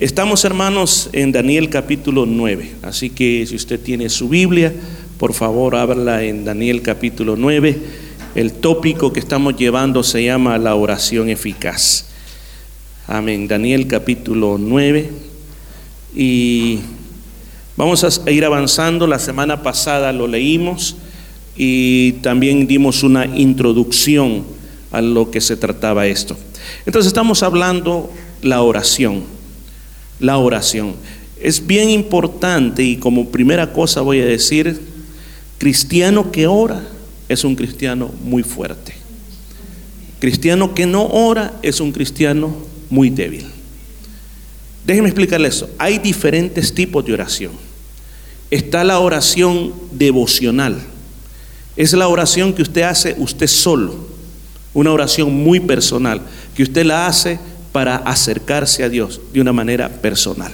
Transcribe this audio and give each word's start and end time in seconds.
Estamos 0.00 0.44
hermanos 0.44 1.10
en 1.12 1.32
Daniel 1.32 1.70
capítulo 1.70 2.24
9, 2.24 2.76
así 2.82 3.10
que 3.10 3.44
si 3.48 3.56
usted 3.56 3.80
tiene 3.80 4.08
su 4.08 4.28
Biblia, 4.28 4.72
por 5.18 5.34
favor 5.34 5.74
ábrala 5.74 6.22
en 6.22 6.44
Daniel 6.44 6.82
capítulo 6.82 7.34
9. 7.34 7.76
El 8.36 8.52
tópico 8.52 9.12
que 9.12 9.18
estamos 9.18 9.56
llevando 9.56 10.04
se 10.04 10.22
llama 10.22 10.56
la 10.56 10.76
oración 10.76 11.30
eficaz. 11.30 12.10
Amén. 13.08 13.48
Daniel 13.48 13.88
capítulo 13.88 14.56
9. 14.56 15.10
Y 16.14 16.78
vamos 17.76 18.04
a 18.04 18.30
ir 18.30 18.44
avanzando. 18.44 19.08
La 19.08 19.18
semana 19.18 19.64
pasada 19.64 20.12
lo 20.12 20.28
leímos 20.28 20.94
y 21.56 22.12
también 22.22 22.68
dimos 22.68 23.02
una 23.02 23.26
introducción 23.26 24.44
a 24.92 25.00
lo 25.00 25.32
que 25.32 25.40
se 25.40 25.56
trataba 25.56 26.06
esto. 26.06 26.36
Entonces 26.86 27.08
estamos 27.08 27.42
hablando 27.42 28.12
la 28.42 28.62
oración 28.62 29.37
la 30.20 30.38
oración. 30.38 30.94
Es 31.40 31.66
bien 31.66 31.90
importante 31.90 32.82
y 32.82 32.96
como 32.96 33.28
primera 33.28 33.72
cosa 33.72 34.00
voy 34.00 34.20
a 34.20 34.26
decir, 34.26 34.80
cristiano 35.58 36.32
que 36.32 36.46
ora 36.46 36.82
es 37.28 37.44
un 37.44 37.54
cristiano 37.54 38.10
muy 38.24 38.42
fuerte. 38.42 38.94
Cristiano 40.20 40.74
que 40.74 40.86
no 40.86 41.06
ora 41.06 41.54
es 41.62 41.80
un 41.80 41.92
cristiano 41.92 42.56
muy 42.90 43.10
débil. 43.10 43.46
Déjeme 44.84 45.08
explicarle 45.08 45.48
eso. 45.48 45.68
Hay 45.78 45.98
diferentes 45.98 46.74
tipos 46.74 47.04
de 47.04 47.12
oración. 47.12 47.52
Está 48.50 48.82
la 48.82 48.98
oración 48.98 49.74
devocional. 49.92 50.80
Es 51.76 51.92
la 51.92 52.08
oración 52.08 52.52
que 52.52 52.62
usted 52.62 52.82
hace 52.82 53.14
usted 53.18 53.46
solo. 53.46 54.08
Una 54.74 54.90
oración 54.90 55.32
muy 55.32 55.60
personal, 55.60 56.22
que 56.54 56.62
usted 56.62 56.84
la 56.84 57.06
hace 57.06 57.38
para 57.78 57.94
acercarse 57.94 58.82
a 58.82 58.88
Dios 58.88 59.20
de 59.32 59.40
una 59.40 59.52
manera 59.52 59.88
personal. 59.88 60.52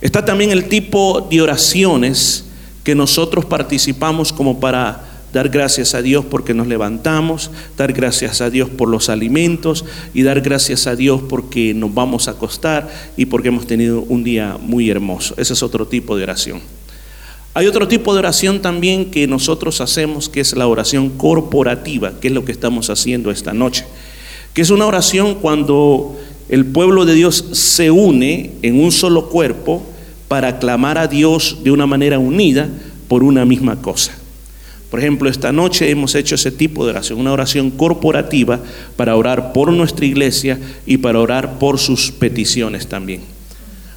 Está 0.00 0.24
también 0.24 0.52
el 0.52 0.68
tipo 0.68 1.26
de 1.28 1.42
oraciones 1.42 2.44
que 2.84 2.94
nosotros 2.94 3.44
participamos 3.44 4.32
como 4.32 4.60
para 4.60 5.02
dar 5.32 5.48
gracias 5.48 5.96
a 5.96 6.00
Dios 6.00 6.24
porque 6.24 6.54
nos 6.54 6.68
levantamos, 6.68 7.50
dar 7.76 7.92
gracias 7.92 8.40
a 8.40 8.50
Dios 8.50 8.70
por 8.70 8.88
los 8.88 9.08
alimentos 9.08 9.84
y 10.14 10.22
dar 10.22 10.42
gracias 10.42 10.86
a 10.86 10.94
Dios 10.94 11.22
porque 11.28 11.74
nos 11.74 11.92
vamos 11.92 12.28
a 12.28 12.30
acostar 12.30 12.88
y 13.16 13.26
porque 13.26 13.48
hemos 13.48 13.66
tenido 13.66 14.02
un 14.02 14.22
día 14.22 14.58
muy 14.60 14.90
hermoso. 14.90 15.34
Ese 15.38 15.54
es 15.54 15.62
otro 15.64 15.88
tipo 15.88 16.16
de 16.16 16.22
oración. 16.22 16.60
Hay 17.52 17.66
otro 17.66 17.88
tipo 17.88 18.12
de 18.12 18.20
oración 18.20 18.62
también 18.62 19.10
que 19.10 19.26
nosotros 19.26 19.80
hacemos, 19.80 20.28
que 20.28 20.38
es 20.38 20.54
la 20.54 20.68
oración 20.68 21.10
corporativa, 21.10 22.12
que 22.20 22.28
es 22.28 22.32
lo 22.32 22.44
que 22.44 22.52
estamos 22.52 22.90
haciendo 22.90 23.32
esta 23.32 23.52
noche 23.52 23.84
que 24.54 24.62
es 24.62 24.70
una 24.70 24.86
oración 24.86 25.36
cuando 25.36 26.18
el 26.48 26.66
pueblo 26.66 27.04
de 27.04 27.14
Dios 27.14 27.44
se 27.52 27.90
une 27.90 28.52
en 28.62 28.78
un 28.82 28.92
solo 28.92 29.28
cuerpo 29.28 29.82
para 30.28 30.58
clamar 30.58 30.98
a 30.98 31.08
Dios 31.08 31.58
de 31.64 31.70
una 31.70 31.86
manera 31.86 32.18
unida 32.18 32.68
por 33.08 33.24
una 33.24 33.44
misma 33.44 33.80
cosa. 33.80 34.12
Por 34.90 35.00
ejemplo, 35.00 35.30
esta 35.30 35.52
noche 35.52 35.88
hemos 35.88 36.14
hecho 36.14 36.34
ese 36.34 36.50
tipo 36.50 36.84
de 36.84 36.90
oración, 36.90 37.18
una 37.18 37.32
oración 37.32 37.70
corporativa 37.70 38.60
para 38.96 39.16
orar 39.16 39.54
por 39.54 39.72
nuestra 39.72 40.04
iglesia 40.04 40.58
y 40.84 40.98
para 40.98 41.18
orar 41.18 41.58
por 41.58 41.78
sus 41.78 42.10
peticiones 42.10 42.86
también. 42.86 43.22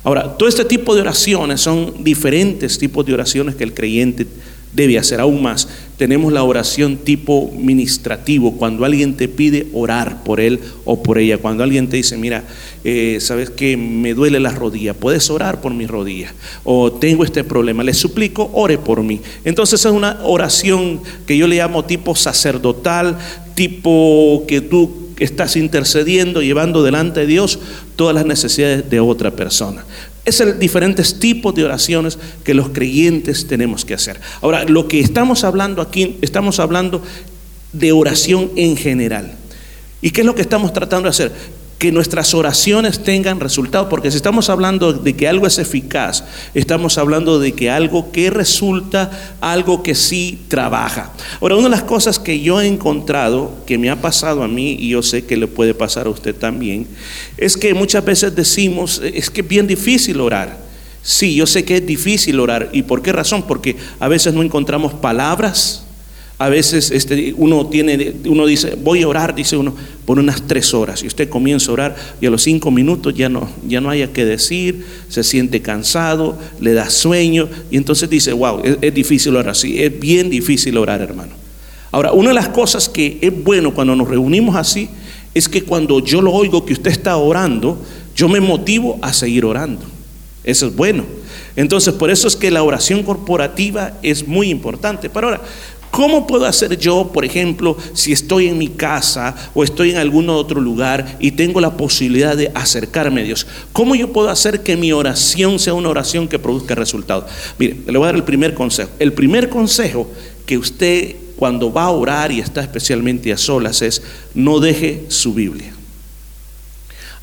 Ahora, 0.06 0.38
todo 0.38 0.48
este 0.48 0.64
tipo 0.64 0.96
de 0.96 1.02
oraciones 1.02 1.60
son 1.60 2.02
diferentes 2.02 2.78
tipos 2.78 3.06
de 3.06 3.14
oraciones 3.14 3.56
que 3.56 3.66
el 3.66 3.74
creyente 3.74 4.26
debe 4.72 4.98
hacer 4.98 5.20
aún 5.20 5.42
más. 5.42 5.68
Tenemos 5.98 6.34
la 6.34 6.44
oración 6.44 6.98
tipo 6.98 7.52
ministrativo, 7.58 8.58
cuando 8.58 8.84
alguien 8.84 9.16
te 9.16 9.30
pide 9.30 9.68
orar 9.74 10.24
por 10.24 10.42
él 10.42 10.60
o 10.84 11.02
por 11.02 11.18
ella, 11.18 11.38
cuando 11.38 11.64
alguien 11.64 11.88
te 11.88 11.98
dice, 11.98 12.18
mira, 12.18 12.44
eh, 12.84 13.20
sabes 13.22 13.50
que 13.50 13.78
me 13.78 14.14
duele 14.14 14.42
la 14.42 14.52
rodilla, 14.52 14.94
puedes 14.94 15.30
orar 15.30 15.62
por 15.62 15.74
mi 15.74 15.88
rodilla, 15.88 16.34
o 16.66 16.92
tengo 16.92 17.24
este 17.24 17.46
problema, 17.46 17.84
le 17.84 17.94
suplico, 17.94 18.50
ore 18.54 18.78
por 18.78 19.04
mí. 19.04 19.22
Entonces 19.46 19.86
es 19.86 19.92
una 19.92 20.20
oración 20.24 21.02
que 21.26 21.38
yo 21.38 21.48
le 21.48 21.56
llamo 21.56 21.86
tipo 21.86 22.14
sacerdotal, 22.14 23.18
tipo 23.56 24.44
que 24.48 24.60
tú 24.60 25.06
estás 25.18 25.56
intercediendo, 25.56 26.42
llevando 26.42 26.84
delante 26.84 27.22
de 27.22 27.28
Dios 27.28 27.60
todas 27.96 28.14
las 28.14 28.26
necesidades 28.26 28.90
de 28.90 29.00
otra 29.00 29.32
persona. 29.32 29.86
Es 30.26 30.40
el 30.42 30.60
diferentes 30.60 31.20
tipos 31.20 31.54
de 31.56 31.64
oraciones 31.64 32.18
que 32.44 32.54
los 32.54 32.70
creyentes 32.70 33.48
tenemos 33.48 33.86
que 33.86 33.94
hacer. 33.94 34.20
Ahora, 34.42 34.66
lo 34.66 34.88
que 34.88 35.00
estamos 35.00 35.44
hablando 35.44 35.82
aquí, 35.82 36.18
estamos 36.22 36.60
hablando 36.60 37.02
de 37.74 37.92
oración 37.92 38.52
en 38.56 38.76
general. 38.76 39.34
¿Y 40.02 40.12
qué 40.12 40.22
es 40.22 40.28
lo 40.28 40.36
que 40.36 40.42
estamos 40.42 40.74
tratando 40.74 41.04
de 41.04 41.10
hacer? 41.12 41.32
Que 41.78 41.92
nuestras 41.92 42.34
oraciones 42.34 43.04
tengan 43.04 43.40
resultado, 43.40 43.90
porque 43.90 44.10
si 44.10 44.18
estamos 44.18 44.50
hablando 44.50 44.94
de 44.94 45.14
que 45.14 45.28
algo 45.28 45.46
es 45.46 45.60
eficaz, 45.60 46.24
estamos 46.54 46.98
hablando 46.98 47.38
de 47.38 47.52
que 47.52 47.70
algo 47.70 48.12
que 48.12 48.30
resulta, 48.30 49.38
algo 49.42 49.84
que 49.84 49.94
sí 49.94 50.46
trabaja. 50.48 51.12
Ahora, 51.42 51.56
una 51.56 51.66
de 51.66 51.72
las 51.72 51.84
cosas 51.84 52.18
que 52.18 52.40
yo 52.40 52.62
he 52.62 52.68
encontrado, 52.68 53.52
que 53.66 53.78
me 53.78 53.90
ha 53.90 54.02
pasado 54.02 54.42
a 54.42 54.48
mí, 54.48 54.78
y 54.80 54.90
yo 54.90 55.04
sé 55.04 55.26
que 55.26 55.36
le 55.36 55.48
puede 55.48 55.74
pasar 55.74 56.08
a 56.08 56.12
usted 56.12 56.34
también, 56.34 56.88
es 57.38 57.58
que 57.58 57.74
muchas 57.74 58.06
veces 58.06 58.34
decimos, 58.36 59.02
es 59.04 59.30
que 59.30 59.42
es 59.42 59.48
bien 59.48 59.68
difícil 59.68 60.22
orar. 60.22 60.58
Sí, 61.04 61.36
yo 61.36 61.46
sé 61.46 61.66
que 61.66 61.78
es 61.78 61.86
difícil 61.86 62.40
orar. 62.40 62.70
¿Y 62.72 62.82
por 62.84 63.04
qué 63.04 63.12
razón? 63.12 63.44
Porque 63.44 63.76
a 64.00 64.08
veces 64.08 64.34
no 64.34 64.42
encontramos 64.42 64.94
palabras 64.94 65.85
a 66.38 66.50
veces 66.50 66.92
este, 66.92 67.34
uno, 67.38 67.68
tiene, 67.68 68.14
uno 68.26 68.46
dice, 68.46 68.76
voy 68.76 69.04
a 69.04 69.08
orar, 69.08 69.34
dice 69.34 69.56
uno, 69.56 69.74
por 70.06 70.20
unas 70.20 70.46
tres 70.46 70.74
horas. 70.74 71.02
Y 71.02 71.08
usted 71.08 71.30
comienza 71.30 71.72
a 71.72 71.74
orar 71.74 71.96
y 72.20 72.26
a 72.26 72.30
los 72.30 72.44
cinco 72.44 72.72
minutos 72.72 73.14
ya 73.16 73.30
no, 73.30 73.50
ya 73.66 73.80
no 73.80 73.90
haya 73.90 74.12
que 74.12 74.26
decir, 74.26 74.86
se 75.08 75.24
siente 75.24 75.62
cansado, 75.62 76.38
le 76.60 76.74
da 76.74 76.90
sueño. 76.90 77.48
Y 77.72 77.78
entonces 77.78 78.10
dice, 78.10 78.34
wow, 78.34 78.62
es, 78.64 78.78
es 78.82 78.94
difícil 78.94 79.36
orar 79.36 79.52
así, 79.52 79.82
es 79.82 79.98
bien 79.98 80.30
difícil 80.30 80.78
orar, 80.78 81.02
hermano. 81.02 81.34
Ahora, 81.92 82.12
una 82.12 82.30
de 82.30 82.36
las 82.36 82.50
cosas 82.50 82.90
que 82.90 83.18
es 83.22 83.44
bueno 83.44 83.74
cuando 83.74 83.96
nos 83.96 84.10
reunimos 84.10 84.58
así, 84.58 84.90
es 85.34 85.48
que 85.48 85.64
cuando 85.64 86.00
yo 86.00 86.22
lo 86.22 86.34
oigo 86.34 86.66
que 86.66 86.74
usted 86.74 86.92
está 86.92 87.16
orando, 87.16 87.78
yo 88.16 88.28
me 88.28 88.42
motivo 88.42 89.00
a 89.02 89.14
seguir 89.14 89.46
orando. 89.46 89.84
Eso 90.44 90.68
es 90.68 90.76
bueno. 90.76 91.04
Entonces, 91.56 91.94
por 91.94 92.10
eso 92.10 92.28
es 92.28 92.36
que 92.36 92.52
la 92.52 92.64
oración 92.64 93.04
corporativa 93.04 93.94
es 94.04 94.28
muy 94.28 94.50
importante. 94.50 95.10
Pero 95.10 95.28
ahora, 95.28 95.42
¿Cómo 95.96 96.28
puedo 96.28 96.46
hacer 96.46 96.78
yo, 96.78 97.10
por 97.14 97.24
ejemplo, 97.24 97.78
si 97.94 98.12
estoy 98.12 98.48
en 98.48 98.58
mi 98.58 98.68
casa 98.68 99.34
o 99.54 99.64
estoy 99.64 99.92
en 99.92 99.96
algún 99.96 100.30
otro 100.30 100.60
lugar 100.60 101.16
y 101.22 101.32
tengo 101.32 101.62
la 101.62 101.78
posibilidad 101.78 102.36
de 102.36 102.52
acercarme 102.54 103.22
a 103.22 103.24
Dios? 103.24 103.48
¿Cómo 103.72 103.96
yo 103.96 104.12
puedo 104.12 104.28
hacer 104.28 104.62
que 104.62 104.76
mi 104.76 104.92
oración 104.92 105.58
sea 105.58 105.74
una 105.74 105.88
oración 105.88 106.28
que 106.28 106.38
produzca 106.38 106.76
resultados? 106.76 107.32
Mire, 107.58 107.78
le 107.88 107.98
voy 107.98 108.04
a 108.04 108.08
dar 108.08 108.16
el 108.16 108.26
primer 108.26 108.54
consejo. 108.54 108.90
El 109.00 109.14
primer 109.14 109.48
consejo 109.48 110.12
que 110.46 110.58
usted 110.58 111.16
cuando 111.38 111.72
va 111.72 111.84
a 111.84 111.92
orar 111.92 112.30
y 112.30 112.42
está 112.42 112.60
especialmente 112.60 113.32
a 113.32 113.38
solas 113.38 113.82
es 113.82 114.02
no 114.34 114.60
deje 114.60 115.06
su 115.08 115.34
Biblia. 115.34 115.74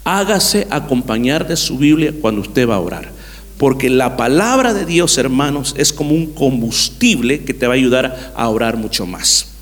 Hágase 0.02 0.66
acompañar 0.70 1.46
de 1.46 1.58
su 1.58 1.76
Biblia 1.76 2.14
cuando 2.22 2.40
usted 2.40 2.66
va 2.66 2.76
a 2.76 2.80
orar. 2.80 3.21
Porque 3.62 3.88
la 3.88 4.16
palabra 4.16 4.74
de 4.74 4.84
Dios, 4.84 5.18
hermanos, 5.18 5.76
es 5.78 5.92
como 5.92 6.16
un 6.16 6.32
combustible 6.34 7.44
que 7.44 7.54
te 7.54 7.68
va 7.68 7.74
a 7.74 7.76
ayudar 7.76 8.32
a 8.34 8.48
orar 8.48 8.76
mucho 8.76 9.06
más. 9.06 9.52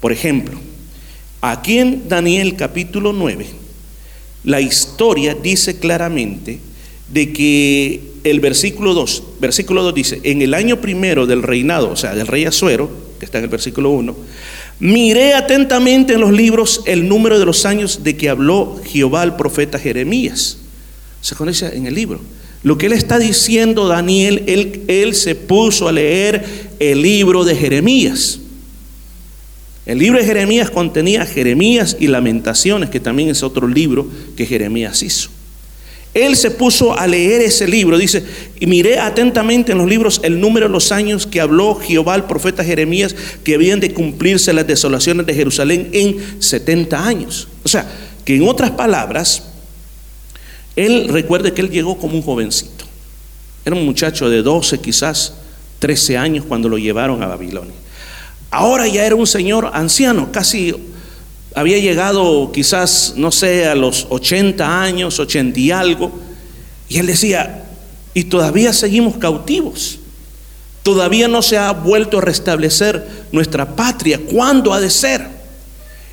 Por 0.00 0.10
ejemplo, 0.10 0.58
aquí 1.40 1.78
en 1.78 2.08
Daniel 2.08 2.56
capítulo 2.56 3.12
9, 3.12 3.46
la 4.42 4.60
historia 4.60 5.36
dice 5.40 5.78
claramente 5.78 6.58
de 7.08 7.32
que 7.32 8.00
el 8.24 8.40
versículo 8.40 8.92
2, 8.92 9.22
versículo 9.38 9.84
2 9.84 9.94
dice, 9.94 10.20
en 10.24 10.42
el 10.42 10.52
año 10.52 10.80
primero 10.80 11.24
del 11.24 11.44
reinado, 11.44 11.90
o 11.90 11.96
sea, 11.96 12.12
del 12.16 12.26
rey 12.26 12.46
Azuero, 12.46 12.90
que 13.20 13.24
está 13.24 13.38
en 13.38 13.44
el 13.44 13.50
versículo 13.50 13.90
1, 13.90 14.16
miré 14.80 15.34
atentamente 15.34 16.14
en 16.14 16.22
los 16.22 16.32
libros 16.32 16.82
el 16.86 17.08
número 17.08 17.38
de 17.38 17.46
los 17.46 17.64
años 17.66 18.02
de 18.02 18.16
que 18.16 18.28
habló 18.28 18.80
Jehová 18.84 19.22
al 19.22 19.36
profeta 19.36 19.78
Jeremías. 19.78 20.58
Se 21.20 21.36
conoce 21.36 21.76
en 21.76 21.86
el 21.86 21.94
libro. 21.94 22.20
Lo 22.64 22.78
que 22.78 22.86
él 22.86 22.94
está 22.94 23.18
diciendo, 23.18 23.86
Daniel, 23.88 24.42
él, 24.88 25.14
se 25.14 25.34
puso 25.34 25.86
a 25.86 25.92
leer 25.92 26.44
el 26.80 27.02
libro 27.02 27.44
de 27.44 27.54
Jeremías. 27.54 28.40
El 29.84 29.98
libro 29.98 30.18
de 30.18 30.24
Jeremías 30.24 30.70
contenía 30.70 31.26
Jeremías 31.26 31.94
y 32.00 32.06
Lamentaciones, 32.06 32.88
que 32.88 33.00
también 33.00 33.28
es 33.28 33.42
otro 33.42 33.68
libro 33.68 34.08
que 34.34 34.46
Jeremías 34.46 35.02
hizo. 35.02 35.28
Él 36.14 36.36
se 36.36 36.52
puso 36.52 36.98
a 36.98 37.06
leer 37.06 37.42
ese 37.42 37.68
libro, 37.68 37.98
dice, 37.98 38.24
y 38.58 38.66
miré 38.66 38.98
atentamente 38.98 39.72
en 39.72 39.78
los 39.78 39.88
libros 39.88 40.20
el 40.24 40.40
número 40.40 40.66
de 40.66 40.72
los 40.72 40.90
años 40.90 41.26
que 41.26 41.42
habló 41.42 41.74
Jehová 41.74 42.14
al 42.14 42.26
profeta 42.26 42.64
Jeremías 42.64 43.14
que 43.42 43.56
habían 43.56 43.80
de 43.80 43.92
cumplirse 43.92 44.54
las 44.54 44.66
desolaciones 44.66 45.26
de 45.26 45.34
Jerusalén 45.34 45.90
en 45.92 46.16
70 46.38 47.06
años. 47.06 47.48
O 47.62 47.68
sea, 47.68 47.86
que 48.24 48.36
en 48.36 48.48
otras 48.48 48.70
palabras, 48.70 49.53
él 50.76 51.08
recuerde 51.08 51.52
que 51.52 51.60
él 51.60 51.70
llegó 51.70 51.98
como 51.98 52.14
un 52.14 52.22
jovencito. 52.22 52.84
Era 53.64 53.76
un 53.76 53.84
muchacho 53.84 54.28
de 54.28 54.42
12, 54.42 54.80
quizás 54.80 55.34
13 55.78 56.16
años 56.16 56.44
cuando 56.46 56.68
lo 56.68 56.78
llevaron 56.78 57.22
a 57.22 57.26
Babilonia. 57.26 57.74
Ahora 58.50 58.86
ya 58.86 59.04
era 59.04 59.16
un 59.16 59.26
señor 59.26 59.70
anciano, 59.72 60.30
casi 60.30 60.74
había 61.54 61.78
llegado 61.78 62.50
quizás, 62.52 63.14
no 63.16 63.30
sé, 63.30 63.66
a 63.66 63.74
los 63.74 64.06
80 64.10 64.82
años, 64.82 65.18
80 65.18 65.58
y 65.60 65.70
algo. 65.70 66.12
Y 66.88 66.98
él 66.98 67.06
decía, 67.06 67.64
y 68.12 68.24
todavía 68.24 68.72
seguimos 68.72 69.16
cautivos. 69.16 69.98
Todavía 70.82 71.28
no 71.28 71.42
se 71.42 71.56
ha 71.56 71.72
vuelto 71.72 72.18
a 72.18 72.20
restablecer 72.20 73.26
nuestra 73.32 73.74
patria. 73.74 74.20
¿Cuándo 74.20 74.72
ha 74.72 74.80
de 74.80 74.90
ser? 74.90 75.34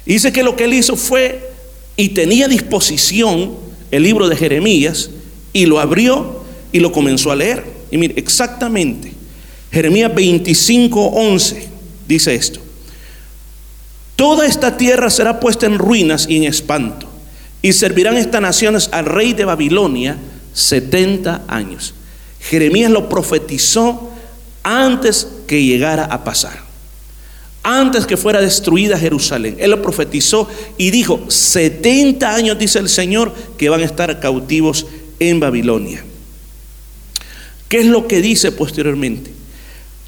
dice 0.05 0.33
que 0.33 0.43
lo 0.43 0.55
que 0.55 0.65
él 0.65 0.73
hizo 0.73 0.95
fue 0.95 1.51
y 1.95 2.09
tenía 2.09 2.47
disposición 2.47 3.55
el 3.91 4.03
libro 4.03 4.27
de 4.29 4.35
Jeremías 4.35 5.11
y 5.53 5.65
lo 5.65 5.79
abrió 5.79 6.43
y 6.71 6.79
lo 6.79 6.91
comenzó 6.91 7.31
a 7.31 7.35
leer. 7.35 7.63
Y 7.91 7.97
mire, 7.97 8.13
exactamente, 8.17 9.11
Jeremías 9.71 10.13
25, 10.13 11.07
11 11.07 11.67
dice 12.07 12.35
esto. 12.35 12.59
Toda 14.15 14.45
esta 14.45 14.77
tierra 14.77 15.09
será 15.09 15.39
puesta 15.39 15.65
en 15.65 15.77
ruinas 15.77 16.27
y 16.29 16.37
en 16.37 16.43
espanto, 16.43 17.07
y 17.61 17.73
servirán 17.73 18.17
estas 18.17 18.41
naciones 18.41 18.89
al 18.91 19.05
rey 19.05 19.33
de 19.33 19.45
Babilonia 19.45 20.17
70 20.53 21.45
años. 21.47 21.93
Jeremías 22.39 22.91
lo 22.91 23.09
profetizó 23.09 24.11
antes 24.63 25.27
que 25.47 25.63
llegara 25.63 26.05
a 26.05 26.23
pasar. 26.23 26.70
Antes 27.63 28.07
que 28.07 28.17
fuera 28.17 28.41
destruida 28.41 28.97
Jerusalén. 28.97 29.57
Él 29.59 29.71
lo 29.71 29.81
profetizó 29.81 30.47
y 30.77 30.89
dijo, 30.89 31.25
70 31.27 32.33
años 32.33 32.57
dice 32.57 32.79
el 32.79 32.89
Señor 32.89 33.33
que 33.57 33.69
van 33.69 33.81
a 33.81 33.85
estar 33.85 34.19
cautivos 34.19 34.87
en 35.19 35.39
Babilonia. 35.39 36.03
¿Qué 37.69 37.81
es 37.81 37.85
lo 37.85 38.07
que 38.07 38.21
dice 38.21 38.51
posteriormente? 38.51 39.31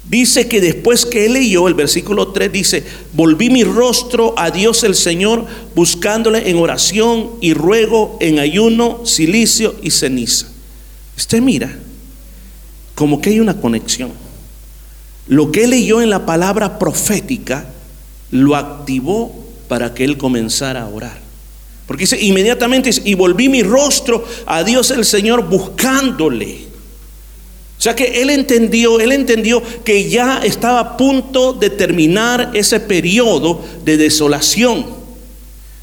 Dice 0.08 0.48
que 0.48 0.60
después 0.60 1.06
que 1.06 1.24
él 1.26 1.32
leyó, 1.32 1.66
el 1.66 1.74
versículo 1.74 2.28
3 2.28 2.52
dice, 2.52 2.84
volví 3.14 3.48
mi 3.48 3.64
rostro 3.64 4.34
a 4.36 4.50
Dios 4.50 4.84
el 4.84 4.94
Señor, 4.94 5.46
buscándole 5.74 6.50
en 6.50 6.58
oración 6.58 7.30
y 7.40 7.54
ruego, 7.54 8.18
en 8.20 8.38
ayuno, 8.38 9.06
silicio 9.06 9.74
y 9.82 9.90
ceniza. 9.92 10.48
Usted 11.16 11.40
mira, 11.40 11.78
como 12.94 13.20
que 13.20 13.30
hay 13.30 13.40
una 13.40 13.58
conexión. 13.58 14.12
Lo 15.26 15.50
que 15.50 15.66
leyó 15.66 16.02
en 16.02 16.10
la 16.10 16.26
palabra 16.26 16.78
profética 16.78 17.66
lo 18.30 18.56
activó 18.56 19.34
para 19.68 19.94
que 19.94 20.04
él 20.04 20.18
comenzara 20.18 20.82
a 20.82 20.88
orar. 20.88 21.18
Porque 21.86 22.02
dice, 22.02 22.20
inmediatamente, 22.20 22.90
y 23.04 23.14
volví 23.14 23.48
mi 23.48 23.62
rostro 23.62 24.24
a 24.46 24.64
Dios 24.64 24.90
el 24.90 25.04
Señor 25.04 25.48
buscándole. 25.48 26.64
O 27.78 27.82
sea 27.84 27.94
que 27.94 28.22
él 28.22 28.30
entendió, 28.30 29.00
él 29.00 29.12
entendió 29.12 29.62
que 29.84 30.08
ya 30.08 30.40
estaba 30.42 30.80
a 30.80 30.96
punto 30.96 31.52
de 31.52 31.70
terminar 31.70 32.50
ese 32.54 32.80
periodo 32.80 33.62
de 33.84 33.96
desolación. 33.96 34.86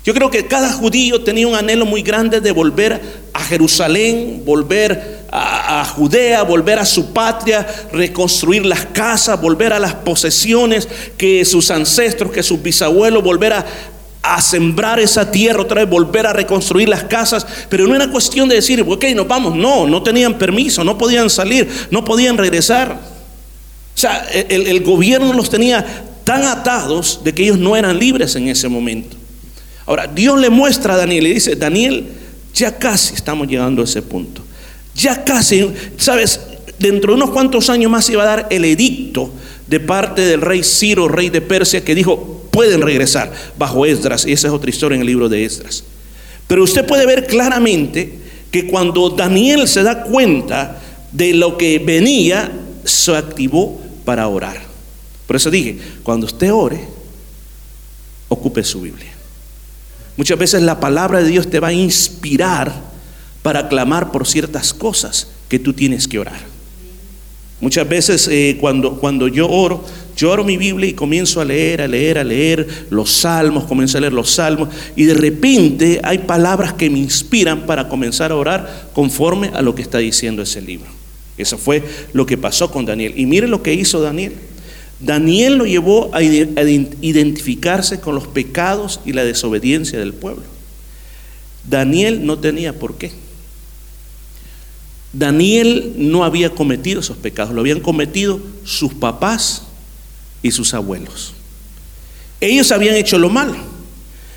Yo 0.03 0.15
creo 0.15 0.31
que 0.31 0.47
cada 0.47 0.73
judío 0.73 1.21
tenía 1.21 1.47
un 1.47 1.53
anhelo 1.53 1.85
muy 1.85 2.01
grande 2.01 2.41
de 2.41 2.51
volver 2.51 2.99
a 3.33 3.43
Jerusalén, 3.43 4.41
volver 4.43 5.20
a, 5.31 5.85
Judea, 5.85 6.43
volver 6.43 6.79
a 6.79 6.85
su 6.85 7.13
patria, 7.13 7.65
reconstruir 7.93 8.65
las 8.65 8.85
casas, 8.87 9.39
volver 9.39 9.71
a 9.71 9.79
las 9.79 9.95
posesiones 9.95 10.87
que 11.17 11.45
sus 11.45 11.71
ancestros, 11.71 12.31
que 12.31 12.43
sus 12.43 12.61
bisabuelos, 12.61 13.23
volver 13.23 13.53
a, 13.53 13.65
a 14.21 14.41
sembrar 14.41 14.99
esa 14.99 15.31
tierra 15.31 15.61
otra 15.61 15.81
vez, 15.81 15.89
volver 15.89 16.27
a 16.27 16.33
reconstruir 16.33 16.89
las 16.89 17.03
casas, 17.05 17.47
pero 17.69 17.87
no 17.87 17.95
era 17.95 18.11
cuestión 18.11 18.49
de 18.49 18.55
decir, 18.55 18.85
ok, 18.85 19.05
nos 19.15 19.27
vamos, 19.27 19.55
no, 19.55 19.87
no 19.87 20.03
tenían 20.03 20.37
permiso, 20.37 20.83
no 20.83 20.97
podían 20.97 21.29
salir, 21.29 21.69
no 21.91 22.03
podían 22.03 22.37
regresar. 22.37 22.99
O 23.95 23.97
sea, 23.97 24.27
el, 24.33 24.67
el 24.67 24.83
gobierno 24.83 25.31
los 25.31 25.49
tenía 25.49 25.85
tan 26.25 26.43
atados 26.43 27.21
de 27.23 27.33
que 27.33 27.43
ellos 27.43 27.57
no 27.57 27.77
eran 27.77 27.97
libres 27.97 28.35
en 28.35 28.49
ese 28.49 28.67
momento. 28.67 29.15
Ahora, 29.85 30.07
Dios 30.07 30.39
le 30.39 30.49
muestra 30.49 30.93
a 30.93 30.97
Daniel 30.97 31.27
y 31.27 31.33
dice, 31.33 31.55
Daniel, 31.55 32.07
ya 32.53 32.77
casi 32.77 33.13
estamos 33.13 33.47
llegando 33.47 33.81
a 33.81 33.85
ese 33.85 34.01
punto. 34.01 34.41
Ya 34.95 35.23
casi, 35.23 35.71
sabes, 35.97 36.39
dentro 36.79 37.13
de 37.13 37.17
unos 37.21 37.31
cuantos 37.31 37.69
años 37.69 37.91
más 37.91 38.05
se 38.05 38.13
iba 38.13 38.23
a 38.23 38.25
dar 38.25 38.47
el 38.49 38.65
edicto 38.65 39.31
de 39.67 39.79
parte 39.79 40.21
del 40.21 40.41
rey 40.41 40.63
Ciro, 40.63 41.07
rey 41.07 41.29
de 41.29 41.41
Persia, 41.41 41.83
que 41.83 41.95
dijo, 41.95 42.47
pueden 42.51 42.81
regresar 42.81 43.31
bajo 43.57 43.85
Esdras, 43.85 44.25
y 44.25 44.33
esa 44.33 44.47
es 44.47 44.53
otra 44.53 44.69
historia 44.69 44.95
en 44.95 45.01
el 45.01 45.07
libro 45.07 45.29
de 45.29 45.45
Esdras. 45.45 45.83
Pero 46.47 46.63
usted 46.63 46.85
puede 46.85 47.05
ver 47.05 47.27
claramente 47.27 48.19
que 48.51 48.67
cuando 48.67 49.09
Daniel 49.09 49.67
se 49.67 49.83
da 49.83 50.03
cuenta 50.03 50.81
de 51.11 51.33
lo 51.33 51.57
que 51.57 51.79
venía, 51.79 52.51
se 52.83 53.15
activó 53.15 53.79
para 54.03 54.27
orar. 54.27 54.61
Por 55.27 55.38
eso 55.38 55.49
dije, 55.49 55.77
cuando 56.03 56.25
usted 56.25 56.51
ore, 56.51 56.81
ocupe 58.27 58.63
su 58.63 58.81
Biblia. 58.81 59.13
Muchas 60.17 60.38
veces 60.38 60.61
la 60.61 60.79
palabra 60.79 61.19
de 61.19 61.29
Dios 61.29 61.49
te 61.49 61.61
va 61.61 61.69
a 61.69 61.73
inspirar 61.73 62.90
para 63.41 63.67
clamar 63.67 64.11
por 64.11 64.27
ciertas 64.27 64.73
cosas 64.73 65.27
que 65.49 65.59
tú 65.59 65.73
tienes 65.73 66.07
que 66.07 66.19
orar. 66.19 66.51
Muchas 67.61 67.88
veces 67.88 68.27
eh, 68.27 68.57
cuando, 68.59 68.95
cuando 68.97 69.27
yo 69.27 69.47
oro, 69.47 69.85
yo 70.17 70.31
oro 70.31 70.43
mi 70.43 70.57
Biblia 70.57 70.89
y 70.89 70.93
comienzo 70.93 71.41
a 71.41 71.45
leer, 71.45 71.81
a 71.81 71.88
leer, 71.88 72.17
a 72.17 72.23
leer 72.23 72.88
los 72.89 73.11
salmos, 73.11 73.65
comienzo 73.65 73.99
a 73.99 74.01
leer 74.01 74.13
los 74.13 74.31
salmos 74.31 74.69
y 74.95 75.03
de 75.03 75.13
repente 75.13 76.01
hay 76.03 76.19
palabras 76.19 76.73
que 76.73 76.89
me 76.89 76.97
inspiran 76.97 77.67
para 77.67 77.88
comenzar 77.88 78.31
a 78.31 78.35
orar 78.35 78.89
conforme 78.93 79.51
a 79.53 79.61
lo 79.61 79.75
que 79.75 79.83
está 79.83 79.99
diciendo 79.99 80.41
ese 80.41 80.59
libro. 80.59 80.89
Eso 81.38 81.57
fue 81.57 81.83
lo 82.13 82.25
que 82.25 82.38
pasó 82.38 82.71
con 82.71 82.85
Daniel. 82.85 83.13
Y 83.15 83.27
mire 83.27 83.47
lo 83.47 83.61
que 83.61 83.73
hizo 83.73 84.01
Daniel. 84.01 84.33
Daniel 84.99 85.55
lo 85.57 85.65
llevó 85.65 86.11
a 86.13 86.21
identificarse 86.21 87.99
con 87.99 88.15
los 88.15 88.27
pecados 88.27 88.99
y 89.05 89.13
la 89.13 89.23
desobediencia 89.23 89.99
del 89.99 90.13
pueblo. 90.13 90.43
Daniel 91.67 92.25
no 92.25 92.39
tenía 92.39 92.77
por 92.77 92.97
qué. 92.97 93.11
Daniel 95.13 95.93
no 95.97 96.23
había 96.23 96.51
cometido 96.51 97.01
esos 97.01 97.17
pecados, 97.17 97.53
lo 97.53 97.61
habían 97.61 97.81
cometido 97.81 98.39
sus 98.63 98.93
papás 98.93 99.63
y 100.41 100.51
sus 100.51 100.73
abuelos. 100.73 101.33
Ellos 102.39 102.71
habían 102.71 102.95
hecho 102.95 103.17
lo 103.17 103.29
malo. 103.29 103.55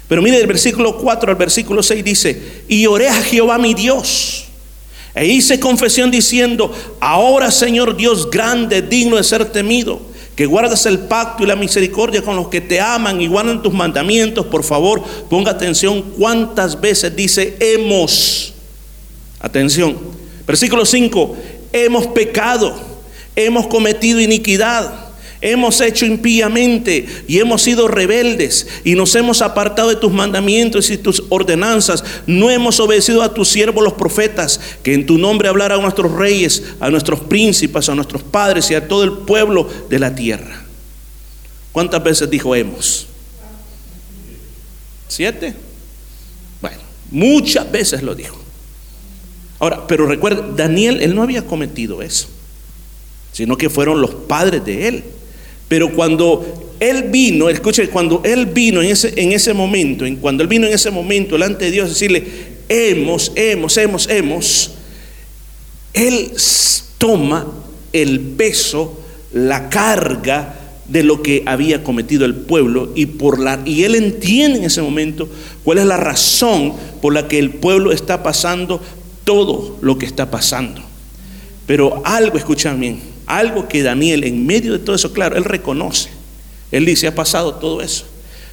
Pero 0.08 0.20
mire 0.20 0.38
el 0.38 0.46
versículo 0.46 0.98
4 0.98 1.30
al 1.30 1.36
versículo 1.36 1.82
6 1.82 2.04
dice, 2.04 2.62
y 2.68 2.86
oré 2.86 3.08
a 3.08 3.22
Jehová 3.22 3.56
mi 3.56 3.72
Dios. 3.72 4.44
E 5.14 5.26
hice 5.26 5.60
confesión 5.60 6.10
diciendo, 6.10 6.72
ahora 7.00 7.50
Señor 7.50 7.96
Dios 7.96 8.28
grande, 8.30 8.82
digno 8.82 9.16
de 9.16 9.24
ser 9.24 9.50
temido, 9.50 10.00
que 10.34 10.46
guardas 10.46 10.84
el 10.86 10.98
pacto 10.98 11.44
y 11.44 11.46
la 11.46 11.56
misericordia 11.56 12.20
con 12.20 12.36
los 12.36 12.48
que 12.48 12.60
te 12.60 12.80
aman 12.80 13.20
y 13.20 13.28
guardan 13.28 13.62
tus 13.62 13.72
mandamientos, 13.72 14.46
por 14.46 14.64
favor, 14.64 15.02
ponga 15.30 15.52
atención 15.52 16.02
cuántas 16.18 16.80
veces 16.80 17.14
dice 17.14 17.56
hemos. 17.60 18.52
Atención, 19.38 19.96
Versículo 20.46 20.84
5, 20.84 21.36
hemos 21.72 22.06
pecado, 22.08 22.74
hemos 23.36 23.66
cometido 23.66 24.20
iniquidad. 24.20 25.04
Hemos 25.40 25.82
hecho 25.82 26.06
impíamente 26.06 27.04
y 27.28 27.38
hemos 27.38 27.60
sido 27.60 27.86
rebeldes 27.86 28.66
y 28.82 28.94
nos 28.94 29.14
hemos 29.14 29.42
apartado 29.42 29.90
de 29.90 29.96
tus 29.96 30.10
mandamientos 30.10 30.88
y 30.88 30.96
tus 30.96 31.22
ordenanzas. 31.28 32.02
No 32.26 32.48
hemos 32.48 32.80
obedecido 32.80 33.22
a 33.22 33.34
tus 33.34 33.48
siervos 33.48 33.84
los 33.84 33.92
profetas, 33.92 34.58
que 34.82 34.94
en 34.94 35.04
tu 35.04 35.18
nombre 35.18 35.46
hablaran 35.50 35.80
a 35.80 35.82
nuestros 35.82 36.12
reyes, 36.12 36.62
a 36.80 36.88
nuestros 36.88 37.20
príncipes, 37.20 37.90
a 37.90 37.94
nuestros 37.94 38.22
padres 38.22 38.70
y 38.70 38.74
a 38.74 38.88
todo 38.88 39.04
el 39.04 39.12
pueblo 39.12 39.68
de 39.90 39.98
la 39.98 40.14
tierra. 40.14 40.64
¿Cuántas 41.72 42.02
veces 42.02 42.30
dijo 42.30 42.54
hemos? 42.54 43.06
¿Siete? 45.08 45.54
Bueno, 46.62 46.78
muchas 47.10 47.70
veces 47.70 48.02
lo 48.02 48.14
dijo. 48.14 48.43
Ahora, 49.64 49.86
pero 49.86 50.04
recuerda, 50.04 50.46
Daniel, 50.54 51.00
él 51.00 51.14
no 51.14 51.22
había 51.22 51.46
cometido 51.46 52.02
eso, 52.02 52.28
sino 53.32 53.56
que 53.56 53.70
fueron 53.70 53.98
los 53.98 54.14
padres 54.14 54.62
de 54.62 54.88
él. 54.88 55.04
Pero 55.68 55.94
cuando 55.94 56.74
él 56.80 57.04
vino, 57.04 57.48
escuche, 57.48 57.88
cuando 57.88 58.20
él 58.26 58.44
vino 58.44 58.82
en 58.82 58.90
ese, 58.90 59.14
en 59.16 59.32
ese 59.32 59.54
momento, 59.54 60.04
en, 60.04 60.16
cuando 60.16 60.42
él 60.42 60.50
vino 60.50 60.66
en 60.66 60.74
ese 60.74 60.90
momento 60.90 61.36
delante 61.36 61.64
de 61.64 61.70
Dios, 61.70 61.88
decirle, 61.88 62.26
hemos, 62.68 63.32
hemos, 63.36 63.74
hemos, 63.78 64.06
hemos, 64.10 64.70
él 65.94 66.32
toma 66.98 67.50
el 67.94 68.20
peso, 68.20 69.00
la 69.32 69.70
carga 69.70 70.60
de 70.88 71.04
lo 71.04 71.22
que 71.22 71.42
había 71.46 71.82
cometido 71.82 72.26
el 72.26 72.34
pueblo 72.34 72.92
y 72.94 73.06
por 73.06 73.40
la 73.40 73.62
y 73.64 73.84
él 73.84 73.94
entiende 73.94 74.58
en 74.58 74.64
ese 74.66 74.82
momento 74.82 75.26
cuál 75.64 75.78
es 75.78 75.86
la 75.86 75.96
razón 75.96 76.74
por 77.00 77.14
la 77.14 77.26
que 77.26 77.38
el 77.38 77.48
pueblo 77.52 77.90
está 77.90 78.22
pasando 78.22 78.82
todo 79.24 79.78
lo 79.80 79.98
que 79.98 80.06
está 80.06 80.30
pasando. 80.30 80.82
Pero 81.66 82.02
algo, 82.04 82.36
escuchan 82.36 82.78
bien, 82.78 83.00
algo 83.26 83.68
que 83.68 83.82
Daniel 83.82 84.24
en 84.24 84.46
medio 84.46 84.72
de 84.72 84.78
todo 84.78 84.96
eso, 84.96 85.12
claro, 85.12 85.36
él 85.36 85.44
reconoce. 85.44 86.10
Él 86.70 86.84
dice, 86.84 87.06
ha 87.06 87.14
pasado 87.14 87.54
todo 87.54 87.80
eso. 87.80 88.04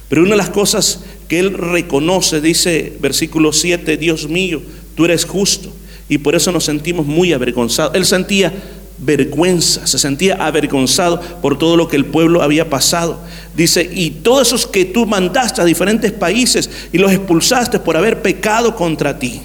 Pero 0.08 0.22
una 0.22 0.32
de 0.32 0.36
las 0.36 0.50
cosas 0.50 1.00
que 1.28 1.38
él 1.38 1.54
reconoce, 1.54 2.40
dice 2.40 2.96
versículo 3.00 3.52
7, 3.52 3.96
Dios 3.96 4.28
mío, 4.28 4.62
tú 4.94 5.04
eres 5.04 5.24
justo. 5.24 5.72
Y 6.08 6.18
por 6.18 6.34
eso 6.34 6.52
nos 6.52 6.64
sentimos 6.64 7.06
muy 7.06 7.32
avergonzados. 7.32 7.94
Él 7.94 8.04
sentía 8.04 8.52
vergüenza, 8.98 9.86
se 9.86 9.98
sentía 9.98 10.34
avergonzado 10.34 11.20
por 11.40 11.58
todo 11.58 11.76
lo 11.76 11.88
que 11.88 11.96
el 11.96 12.04
pueblo 12.04 12.42
había 12.42 12.70
pasado. 12.70 13.20
Dice, 13.56 13.90
y 13.92 14.10
todos 14.10 14.48
esos 14.48 14.66
que 14.66 14.84
tú 14.84 15.06
mandaste 15.06 15.60
a 15.60 15.64
diferentes 15.64 16.12
países 16.12 16.70
y 16.92 16.98
los 16.98 17.12
expulsaste 17.12 17.78
por 17.78 17.96
haber 17.96 18.22
pecado 18.22 18.76
contra 18.76 19.18
ti. 19.18 19.40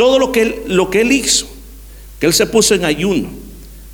Todo 0.00 0.18
lo 0.18 0.32
que 0.32 0.40
él, 0.40 0.54
lo 0.68 0.88
que 0.88 1.02
él 1.02 1.12
hizo, 1.12 1.46
que 2.18 2.24
él 2.24 2.32
se 2.32 2.46
puso 2.46 2.74
en 2.74 2.86
ayuno, 2.86 3.28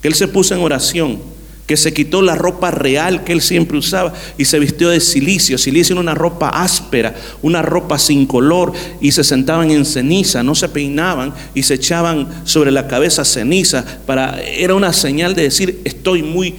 que 0.00 0.06
él 0.06 0.14
se 0.14 0.28
puso 0.28 0.54
en 0.54 0.60
oración, 0.60 1.18
que 1.66 1.76
se 1.76 1.92
quitó 1.92 2.22
la 2.22 2.36
ropa 2.36 2.70
real 2.70 3.24
que 3.24 3.32
él 3.32 3.42
siempre 3.42 3.76
usaba 3.76 4.12
y 4.38 4.44
se 4.44 4.60
vistió 4.60 4.90
de 4.90 5.00
silicio. 5.00 5.58
Silicio 5.58 5.94
era 5.94 6.00
una 6.00 6.14
ropa 6.14 6.50
áspera, 6.50 7.16
una 7.42 7.60
ropa 7.60 7.98
sin 7.98 8.24
color 8.24 8.72
y 9.00 9.10
se 9.10 9.24
sentaban 9.24 9.72
en 9.72 9.84
ceniza, 9.84 10.44
no 10.44 10.54
se 10.54 10.68
peinaban 10.68 11.34
y 11.56 11.64
se 11.64 11.74
echaban 11.74 12.28
sobre 12.44 12.70
la 12.70 12.86
cabeza 12.86 13.24
ceniza. 13.24 13.84
Para, 14.06 14.40
era 14.40 14.76
una 14.76 14.92
señal 14.92 15.34
de 15.34 15.42
decir, 15.42 15.80
estoy 15.84 16.22
muy 16.22 16.54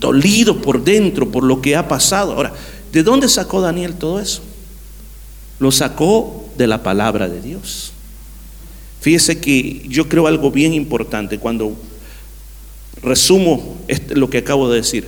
dolido 0.00 0.60
por 0.60 0.82
dentro 0.82 1.30
por 1.30 1.44
lo 1.44 1.62
que 1.62 1.76
ha 1.76 1.86
pasado. 1.86 2.32
Ahora, 2.32 2.52
¿de 2.90 3.04
dónde 3.04 3.28
sacó 3.28 3.60
Daniel 3.60 3.94
todo 3.94 4.18
eso? 4.18 4.42
Lo 5.60 5.70
sacó 5.70 6.48
de 6.58 6.66
la 6.66 6.82
palabra 6.82 7.28
de 7.28 7.40
Dios. 7.40 7.92
Fíjese 9.00 9.40
que 9.40 9.84
yo 9.88 10.08
creo 10.08 10.26
algo 10.26 10.50
bien 10.50 10.74
importante 10.74 11.38
cuando 11.38 11.76
Resumo 13.02 13.78
lo 14.10 14.28
que 14.28 14.38
acabo 14.38 14.68
de 14.70 14.76
decir. 14.76 15.06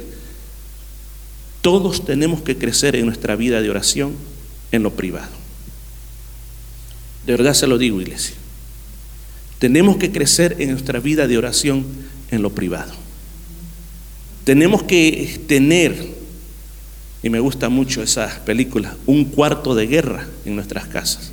Todos 1.61 2.05
tenemos 2.05 2.41
que 2.43 2.57
crecer 2.57 2.97
en 2.97 3.07
nuestra 3.07 3.37
vida 3.37 3.61
de 3.61 3.71
oración 3.71 4.15
en 4.73 4.83
lo 4.83 4.93
privado. 4.93 5.31
De 7.27 7.33
verdad 7.33 7.55
se 7.55 7.67
lo 7.67 7.79
digo, 7.79 8.01
iglesia. 8.01 8.35
Tenemos 9.59 9.97
que 9.97 10.11
crecer 10.11 10.57
en 10.59 10.71
nuestra 10.71 10.99
vida 10.99 11.29
de 11.29 11.39
oración 11.39 11.85
en 12.31 12.43
lo 12.43 12.51
privado. 12.51 12.93
Tenemos 14.45 14.83
que 14.83 15.41
tener, 15.47 15.95
y 17.23 17.31
me 17.31 17.39
gusta 17.39 17.69
mucho 17.69 18.03
esa 18.03 18.43
película, 18.45 18.97
un 19.07 19.27
cuarto 19.27 19.77
de 19.77 19.87
guerra 19.87 20.27
en 20.45 20.57
nuestras 20.57 20.89
casas. 20.89 21.31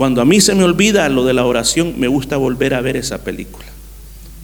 Cuando 0.00 0.22
a 0.22 0.24
mí 0.24 0.40
se 0.40 0.54
me 0.54 0.64
olvida 0.64 1.06
lo 1.10 1.26
de 1.26 1.34
la 1.34 1.44
oración, 1.44 1.92
me 1.98 2.08
gusta 2.08 2.38
volver 2.38 2.72
a 2.72 2.80
ver 2.80 2.96
esa 2.96 3.18
película. 3.18 3.66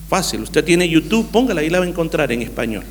Fácil, 0.07 0.43
usted 0.43 0.63
tiene 0.63 0.87
YouTube, 0.87 1.31
póngala 1.31 1.63
y 1.63 1.71
la 1.71 1.79
va 1.79 1.87
a 1.87 1.89
encontrar 1.89 2.31
en 2.31 2.43
español. 2.43 2.85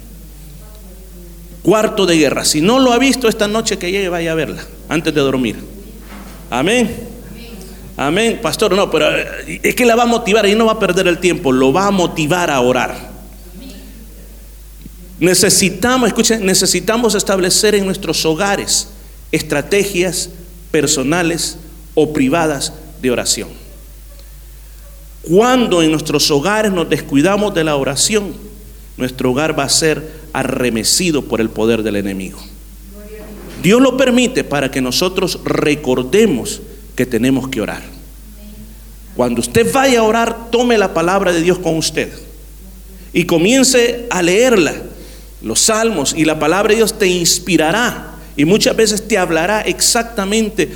Cuarto 1.62 2.08
de 2.08 2.18
guerra. 2.18 2.44
Si 2.44 2.62
no 2.62 2.80
lo 2.80 2.92
ha 2.92 2.98
visto 2.98 3.28
esta 3.28 3.48
noche 3.48 3.78
que 3.78 3.92
llegue, 3.92 4.10
vaya 4.10 4.32
a 4.32 4.34
verla 4.34 4.66
antes 4.90 5.14
de 5.14 5.22
dormir. 5.22 5.58
Amén. 6.50 6.90
Amén, 7.98 8.40
pastor. 8.42 8.74
No, 8.74 8.90
pero 8.90 9.16
eh, 9.16 9.60
es 9.62 9.76
que 9.76 9.86
la 9.86 9.96
va 9.96 10.02
a 10.02 10.08
motivar 10.08 10.48
y 10.48 10.56
no 10.56 10.66
va 10.66 10.72
a 10.72 10.80
perder 10.80 11.08
el 11.08 11.20
tiempo, 11.20 11.52
lo 11.52 11.72
va 11.72 11.86
a 11.86 11.92
motivar 11.92 12.50
a 12.50 12.60
orar. 12.62 13.12
Necesitamos, 15.20 16.08
escuchen, 16.08 16.44
necesitamos 16.44 17.14
establecer 17.14 17.76
en 17.76 17.86
nuestros 17.86 18.26
hogares 18.26 18.88
estrategias 19.32 20.32
personales 20.72 21.60
o 21.96 22.14
privadas 22.14 22.74
de 23.02 23.10
oración. 23.10 23.50
Cuando 25.24 25.82
en 25.82 25.92
nuestros 25.92 26.30
hogares 26.30 26.72
nos 26.72 26.88
descuidamos 26.88 27.56
de 27.56 27.64
la 27.64 27.76
oración, 27.76 28.34
nuestro 28.98 29.32
hogar 29.32 29.58
va 29.58 29.64
a 29.64 29.70
ser 29.70 30.26
arremecido 30.34 31.24
por 31.24 31.42
el 31.42 31.50
poder 31.50 31.82
del 31.82 31.96
enemigo. 31.96 32.40
Dios 33.64 33.82
lo 33.82 33.98
permite 33.98 34.44
para 34.44 34.70
que 34.70 34.82
nosotros 34.82 35.40
recordemos 35.44 36.62
que 36.96 37.08
tenemos 37.08 37.48
que 37.48 37.62
orar. 37.62 37.82
Cuando 39.16 39.42
usted 39.42 39.72
vaya 39.74 40.02
a 40.02 40.04
orar, 40.04 40.52
tome 40.52 40.78
la 40.78 40.94
palabra 40.94 41.32
de 41.32 41.42
Dios 41.42 41.58
con 41.58 41.78
usted 41.78 42.12
y 43.14 43.26
comience 43.26 44.06
a 44.12 44.22
leerla. 44.22 44.74
Los 45.42 45.62
salmos 45.62 46.14
y 46.16 46.26
la 46.26 46.38
palabra 46.38 46.72
de 46.72 46.78
Dios 46.78 47.00
te 47.00 47.08
inspirará 47.08 48.16
y 48.38 48.46
muchas 48.46 48.76
veces 48.76 49.08
te 49.08 49.18
hablará 49.18 49.62
exactamente 49.62 50.72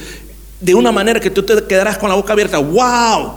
de 0.59 0.75
una 0.75 0.91
manera 0.91 1.19
que 1.19 1.29
tú 1.29 1.43
te 1.43 1.63
quedarás 1.63 1.97
con 1.97 2.09
la 2.09 2.15
boca 2.15 2.33
abierta. 2.33 2.57
¡Wow! 2.57 3.33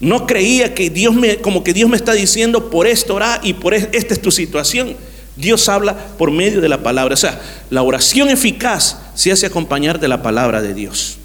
No 0.00 0.26
creía 0.26 0.74
que 0.74 0.88
Dios 0.88 1.14
me, 1.14 1.36
como 1.38 1.62
que 1.62 1.74
Dios 1.74 1.90
me 1.90 1.96
está 1.96 2.12
diciendo, 2.12 2.70
por 2.70 2.86
esto 2.86 3.14
orá 3.14 3.40
y 3.42 3.52
por 3.52 3.74
esta 3.74 4.14
es 4.14 4.22
tu 4.22 4.30
situación. 4.30 4.96
Dios 5.36 5.68
habla 5.68 5.96
por 6.16 6.30
medio 6.30 6.60
de 6.60 6.68
la 6.68 6.82
palabra. 6.82 7.14
O 7.14 7.18
sea, 7.18 7.40
la 7.70 7.82
oración 7.82 8.28
eficaz 8.28 8.98
se 9.14 9.32
hace 9.32 9.46
acompañar 9.46 10.00
de 10.00 10.08
la 10.08 10.22
palabra 10.22 10.62
de 10.62 10.74
Dios. 10.74 11.18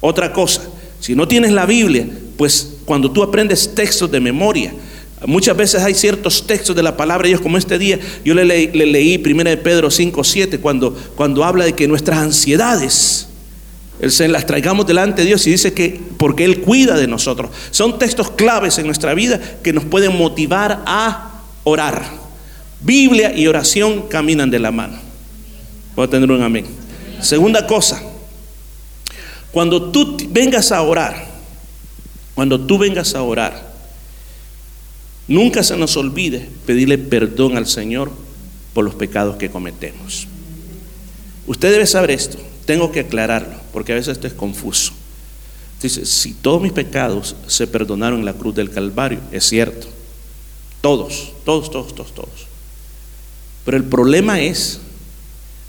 Otra 0.00 0.32
cosa, 0.32 0.62
si 1.00 1.14
no 1.14 1.28
tienes 1.28 1.52
la 1.52 1.66
Biblia, 1.66 2.06
pues 2.36 2.74
cuando 2.84 3.10
tú 3.10 3.22
aprendes 3.22 3.74
textos 3.74 4.10
de 4.10 4.20
memoria, 4.20 4.74
muchas 5.24 5.56
veces 5.56 5.82
hay 5.82 5.94
ciertos 5.94 6.46
textos 6.46 6.76
de 6.76 6.82
la 6.82 6.96
palabra 6.96 7.24
de 7.24 7.30
Dios, 7.30 7.40
como 7.40 7.56
este 7.56 7.78
día, 7.78 7.98
yo 8.24 8.34
le, 8.34 8.44
leí 8.44 9.22
1 9.24 9.44
de 9.44 9.56
Pedro 9.56 9.90
5, 9.90 10.22
7, 10.22 10.58
cuando, 10.58 10.96
cuando 11.16 11.44
habla 11.44 11.64
de 11.64 11.74
que 11.74 11.88
nuestras 11.88 12.18
ansiedades, 12.18 13.28
se 14.08 14.28
las 14.28 14.46
traigamos 14.46 14.86
delante 14.86 15.22
de 15.22 15.28
Dios 15.28 15.46
y 15.46 15.50
dice 15.50 15.72
que 15.72 16.00
porque 16.18 16.44
Él 16.44 16.60
cuida 16.60 16.96
de 16.96 17.06
nosotros. 17.06 17.50
Son 17.70 17.98
textos 17.98 18.30
claves 18.30 18.78
en 18.78 18.86
nuestra 18.86 19.14
vida 19.14 19.40
que 19.62 19.72
nos 19.72 19.84
pueden 19.84 20.16
motivar 20.16 20.82
a 20.86 21.42
orar. 21.64 22.04
Biblia 22.80 23.36
y 23.36 23.46
oración 23.46 24.02
caminan 24.08 24.50
de 24.50 24.58
la 24.58 24.70
mano. 24.70 24.98
Voy 25.94 26.06
a 26.06 26.10
tener 26.10 26.30
un 26.30 26.42
amén. 26.42 26.66
Segunda 27.20 27.66
cosa, 27.66 28.02
cuando 29.50 29.90
tú 29.90 30.16
vengas 30.28 30.70
a 30.72 30.82
orar, 30.82 31.26
cuando 32.34 32.60
tú 32.60 32.76
vengas 32.76 33.14
a 33.14 33.22
orar, 33.22 33.72
nunca 35.26 35.62
se 35.62 35.76
nos 35.76 35.96
olvide 35.96 36.48
pedirle 36.66 36.98
perdón 36.98 37.56
al 37.56 37.66
Señor 37.66 38.12
por 38.74 38.84
los 38.84 38.94
pecados 38.94 39.36
que 39.36 39.48
cometemos. 39.48 40.28
Usted 41.46 41.72
debe 41.72 41.86
saber 41.86 42.10
esto. 42.10 42.38
Tengo 42.66 42.92
que 42.92 43.00
aclararlo, 43.00 43.54
porque 43.76 43.92
a 43.92 43.96
veces 43.96 44.12
esto 44.12 44.26
es 44.26 44.32
confuso. 44.32 44.94
Dice, 45.82 46.06
si 46.06 46.32
todos 46.32 46.62
mis 46.62 46.72
pecados 46.72 47.36
se 47.46 47.66
perdonaron 47.66 48.20
en 48.20 48.24
la 48.24 48.32
cruz 48.32 48.54
del 48.54 48.70
Calvario, 48.70 49.20
es 49.30 49.44
cierto. 49.44 49.86
Todos, 50.80 51.34
todos, 51.44 51.70
todos, 51.70 51.94
todos, 51.94 52.14
todos. 52.14 52.46
Pero 53.66 53.76
el 53.76 53.84
problema 53.84 54.40
es 54.40 54.80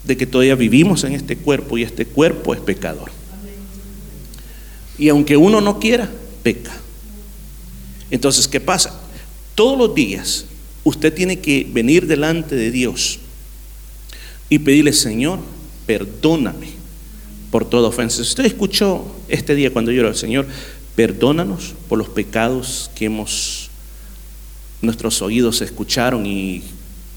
de 0.06 0.16
que 0.16 0.26
todavía 0.26 0.56
vivimos 0.56 1.04
en 1.04 1.16
este 1.16 1.36
cuerpo 1.36 1.78
y 1.78 1.84
este 1.84 2.06
cuerpo 2.06 2.54
es 2.54 2.62
pecador. 2.62 3.12
Y 4.98 5.10
aunque 5.10 5.36
uno 5.36 5.60
no 5.60 5.78
quiera, 5.78 6.10
peca. 6.44 6.72
Entonces, 8.10 8.48
¿qué 8.48 8.62
pasa? 8.62 8.98
Todos 9.54 9.78
los 9.78 9.94
días 9.94 10.46
usted 10.86 11.14
tiene 11.14 11.40
que 11.40 11.70
venir 11.70 12.08
delante 12.08 12.56
de 12.56 12.72
Dios 12.72 13.20
y 14.48 14.60
pedirle, 14.60 14.94
Señor, 14.94 15.40
perdóname 15.86 16.77
por 17.58 17.66
toda 17.66 17.88
ofensa. 17.88 18.22
Usted 18.22 18.46
escuchó 18.46 19.04
este 19.28 19.56
día 19.56 19.74
cuando 19.74 19.92
lloró 19.92 20.10
al 20.10 20.16
Señor, 20.16 20.46
perdónanos 20.96 21.74
por 21.90 21.98
los 21.98 22.08
pecados 22.08 22.92
que 22.94 23.06
hemos, 23.06 23.72
nuestros 24.80 25.24
oídos 25.24 25.62
escucharon 25.62 26.28
y 26.28 26.62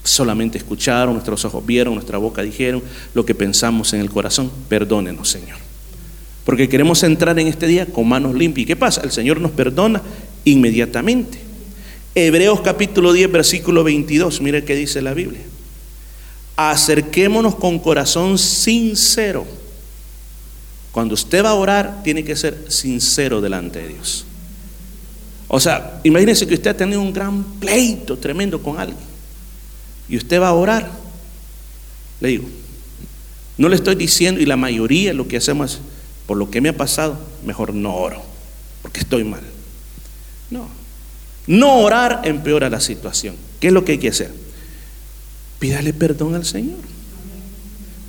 solamente 0.02 0.56
escucharon, 0.56 1.12
nuestros 1.12 1.44
ojos 1.44 1.66
vieron, 1.66 1.92
nuestra 1.92 2.16
boca 2.16 2.40
dijeron, 2.40 2.82
lo 3.12 3.26
que 3.26 3.34
pensamos 3.34 3.92
en 3.92 4.00
el 4.00 4.08
corazón, 4.08 4.50
perdónenos, 4.70 5.28
Señor. 5.28 5.58
Porque 6.46 6.70
queremos 6.70 7.02
entrar 7.02 7.38
en 7.38 7.46
este 7.46 7.66
día 7.66 7.84
con 7.84 8.08
manos 8.08 8.34
limpias. 8.34 8.62
¿Y 8.62 8.66
qué 8.68 8.76
pasa? 8.76 9.02
El 9.02 9.12
Señor 9.12 9.42
nos 9.42 9.50
perdona 9.50 10.00
inmediatamente. 10.46 11.38
Hebreos 12.14 12.62
capítulo 12.62 13.12
10, 13.12 13.30
versículo 13.30 13.84
22, 13.84 14.40
mire 14.40 14.64
qué 14.64 14.74
dice 14.74 15.02
la 15.02 15.12
Biblia. 15.12 15.42
Acerquémonos 16.56 17.56
con 17.56 17.78
corazón 17.78 18.38
sincero 18.38 19.59
cuando 20.92 21.14
usted 21.14 21.44
va 21.44 21.50
a 21.50 21.54
orar, 21.54 22.02
tiene 22.02 22.24
que 22.24 22.34
ser 22.36 22.66
sincero 22.68 23.40
delante 23.40 23.80
de 23.80 23.88
Dios. 23.88 24.24
O 25.48 25.60
sea, 25.60 26.00
imagínese 26.04 26.46
que 26.46 26.54
usted 26.54 26.70
ha 26.70 26.76
tenido 26.76 27.00
un 27.00 27.12
gran 27.12 27.42
pleito 27.42 28.16
tremendo 28.16 28.62
con 28.62 28.78
alguien. 28.78 28.98
Y 30.08 30.16
usted 30.16 30.40
va 30.40 30.48
a 30.48 30.54
orar. 30.54 30.90
Le 32.20 32.28
digo, 32.28 32.48
no 33.56 33.68
le 33.68 33.76
estoy 33.76 33.94
diciendo, 33.94 34.40
y 34.40 34.46
la 34.46 34.56
mayoría 34.56 35.12
lo 35.12 35.28
que 35.28 35.36
hacemos 35.36 35.74
es, 35.74 35.80
por 36.26 36.36
lo 36.36 36.50
que 36.50 36.60
me 36.60 36.68
ha 36.68 36.76
pasado, 36.76 37.18
mejor 37.44 37.74
no 37.74 37.94
oro, 37.94 38.22
porque 38.82 39.00
estoy 39.00 39.24
mal. 39.24 39.42
No. 40.50 40.68
No 41.46 41.78
orar 41.78 42.22
empeora 42.24 42.70
la 42.70 42.80
situación. 42.80 43.34
¿Qué 43.58 43.68
es 43.68 43.72
lo 43.72 43.84
que 43.84 43.92
hay 43.92 43.98
que 43.98 44.08
hacer? 44.08 44.32
Pídale 45.58 45.92
perdón 45.92 46.34
al 46.34 46.44
Señor. 46.44 46.78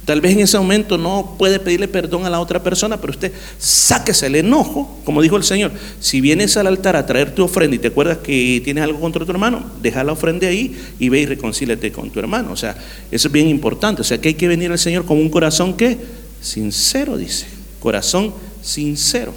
Tal 0.05 0.19
vez 0.19 0.33
en 0.33 0.39
ese 0.39 0.57
momento 0.57 0.97
no 0.97 1.35
puede 1.37 1.59
pedirle 1.59 1.87
perdón 1.87 2.25
a 2.25 2.29
la 2.29 2.39
otra 2.39 2.63
persona, 2.63 2.99
pero 2.99 3.11
usted 3.11 3.31
sáquese 3.59 4.25
el 4.27 4.35
enojo, 4.35 4.99
como 5.05 5.21
dijo 5.21 5.37
el 5.37 5.43
Señor. 5.43 5.71
Si 5.99 6.21
vienes 6.21 6.57
al 6.57 6.65
altar 6.65 6.95
a 6.95 7.05
traer 7.05 7.35
tu 7.35 7.43
ofrenda 7.43 7.75
y 7.75 7.79
te 7.79 7.89
acuerdas 7.89 8.17
que 8.17 8.61
tienes 8.63 8.83
algo 8.83 8.99
contra 8.99 9.23
tu 9.23 9.31
hermano, 9.31 9.63
deja 9.81 10.03
la 10.03 10.13
ofrenda 10.13 10.47
ahí 10.47 10.75
y 10.97 11.09
ve 11.09 11.21
y 11.21 11.25
reconcíliate 11.27 11.91
con 11.91 12.09
tu 12.09 12.19
hermano. 12.19 12.51
O 12.51 12.57
sea, 12.57 12.75
eso 13.11 13.27
es 13.27 13.31
bien 13.31 13.47
importante. 13.47 14.01
O 14.01 14.03
sea, 14.03 14.19
que 14.19 14.29
hay 14.29 14.33
que 14.33 14.47
venir 14.47 14.71
al 14.71 14.79
Señor 14.79 15.05
con 15.05 15.17
un 15.17 15.29
corazón 15.29 15.75
que 15.75 15.99
sincero, 16.41 17.15
dice. 17.15 17.45
Corazón 17.79 18.33
sincero. 18.63 19.33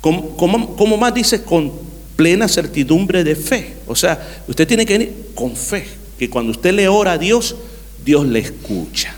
Como, 0.00 0.96
más 0.96 1.12
dice, 1.12 1.42
con 1.42 1.72
plena 2.14 2.48
certidumbre 2.48 3.24
de 3.24 3.34
fe. 3.34 3.74
O 3.86 3.96
sea, 3.96 4.42
usted 4.46 4.66
tiene 4.66 4.86
que 4.86 4.98
venir 4.98 5.12
con 5.34 5.54
fe, 5.54 5.86
que 6.18 6.30
cuando 6.30 6.52
usted 6.52 6.72
le 6.72 6.88
ora 6.88 7.12
a 7.12 7.18
Dios, 7.18 7.56
Dios 8.04 8.24
le 8.24 8.38
escucha. 8.38 9.15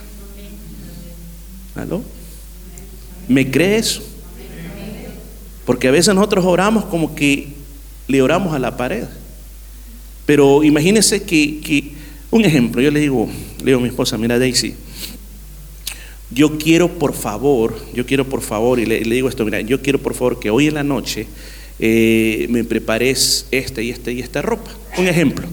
¿Me 3.29 3.51
cree 3.51 3.77
eso? 3.77 4.03
Porque 5.65 5.89
a 5.89 5.91
veces 5.91 6.15
nosotros 6.15 6.45
oramos 6.47 6.87
como 6.87 7.15
que 7.15 7.49
le 8.07 8.23
oramos 8.23 8.55
a 8.55 8.59
la 8.59 8.77
pared. 8.77 9.05
Pero 10.25 10.65
imagínense 10.65 11.23
que, 11.23 11.93
un 12.31 12.45
ejemplo, 12.45 12.81
yo 12.81 12.91
le 12.91 13.01
digo, 13.01 13.29
le 13.61 13.67
digo 13.67 13.79
a 13.79 13.83
mi 13.83 13.89
esposa, 13.89 14.17
mira 14.19 14.39
Daisy, 14.39 14.75
yo 16.31 16.59
quiero 16.59 16.99
por 16.99 17.15
favor, 17.15 17.79
yo 17.95 18.05
quiero 18.05 18.27
por 18.27 18.43
favor, 18.43 18.79
y 18.79 18.87
le, 18.87 19.01
digo 19.01 19.29
esto, 19.29 19.45
mira, 19.45 19.61
yo 19.61 19.81
quiero 19.81 19.99
por 19.99 20.15
favor 20.15 20.39
que 20.39 20.51
hoy 20.51 20.69
en 20.69 20.75
la 20.75 20.85
noche 20.85 21.27
eh, 21.79 22.47
me 22.51 22.65
prepares 22.65 23.47
esta 23.51 23.81
y 23.83 23.91
esta 23.91 24.11
y 24.11 24.21
esta 24.21 24.43
ropa. 24.43 24.71
Un 24.97 25.09
ejemplo. 25.09 25.47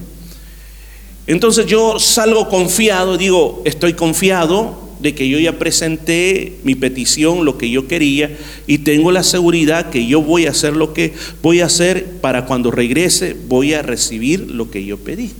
Entonces 1.26 1.66
yo 1.66 1.98
salgo 1.98 2.48
confiado, 2.48 3.16
digo, 3.16 3.62
estoy 3.64 3.94
confiado 3.94 4.85
de 5.00 5.14
que 5.14 5.28
yo 5.28 5.38
ya 5.38 5.58
presenté 5.58 6.58
mi 6.64 6.74
petición, 6.74 7.44
lo 7.44 7.58
que 7.58 7.70
yo 7.70 7.86
quería, 7.86 8.36
y 8.66 8.78
tengo 8.78 9.12
la 9.12 9.22
seguridad 9.22 9.90
que 9.90 10.06
yo 10.06 10.22
voy 10.22 10.46
a 10.46 10.50
hacer 10.50 10.76
lo 10.76 10.94
que 10.94 11.12
voy 11.42 11.60
a 11.60 11.66
hacer 11.66 12.04
para 12.20 12.46
cuando 12.46 12.70
regrese 12.70 13.36
voy 13.48 13.74
a 13.74 13.82
recibir 13.82 14.50
lo 14.50 14.70
que 14.70 14.84
yo 14.84 14.98
pedí. 14.98 15.32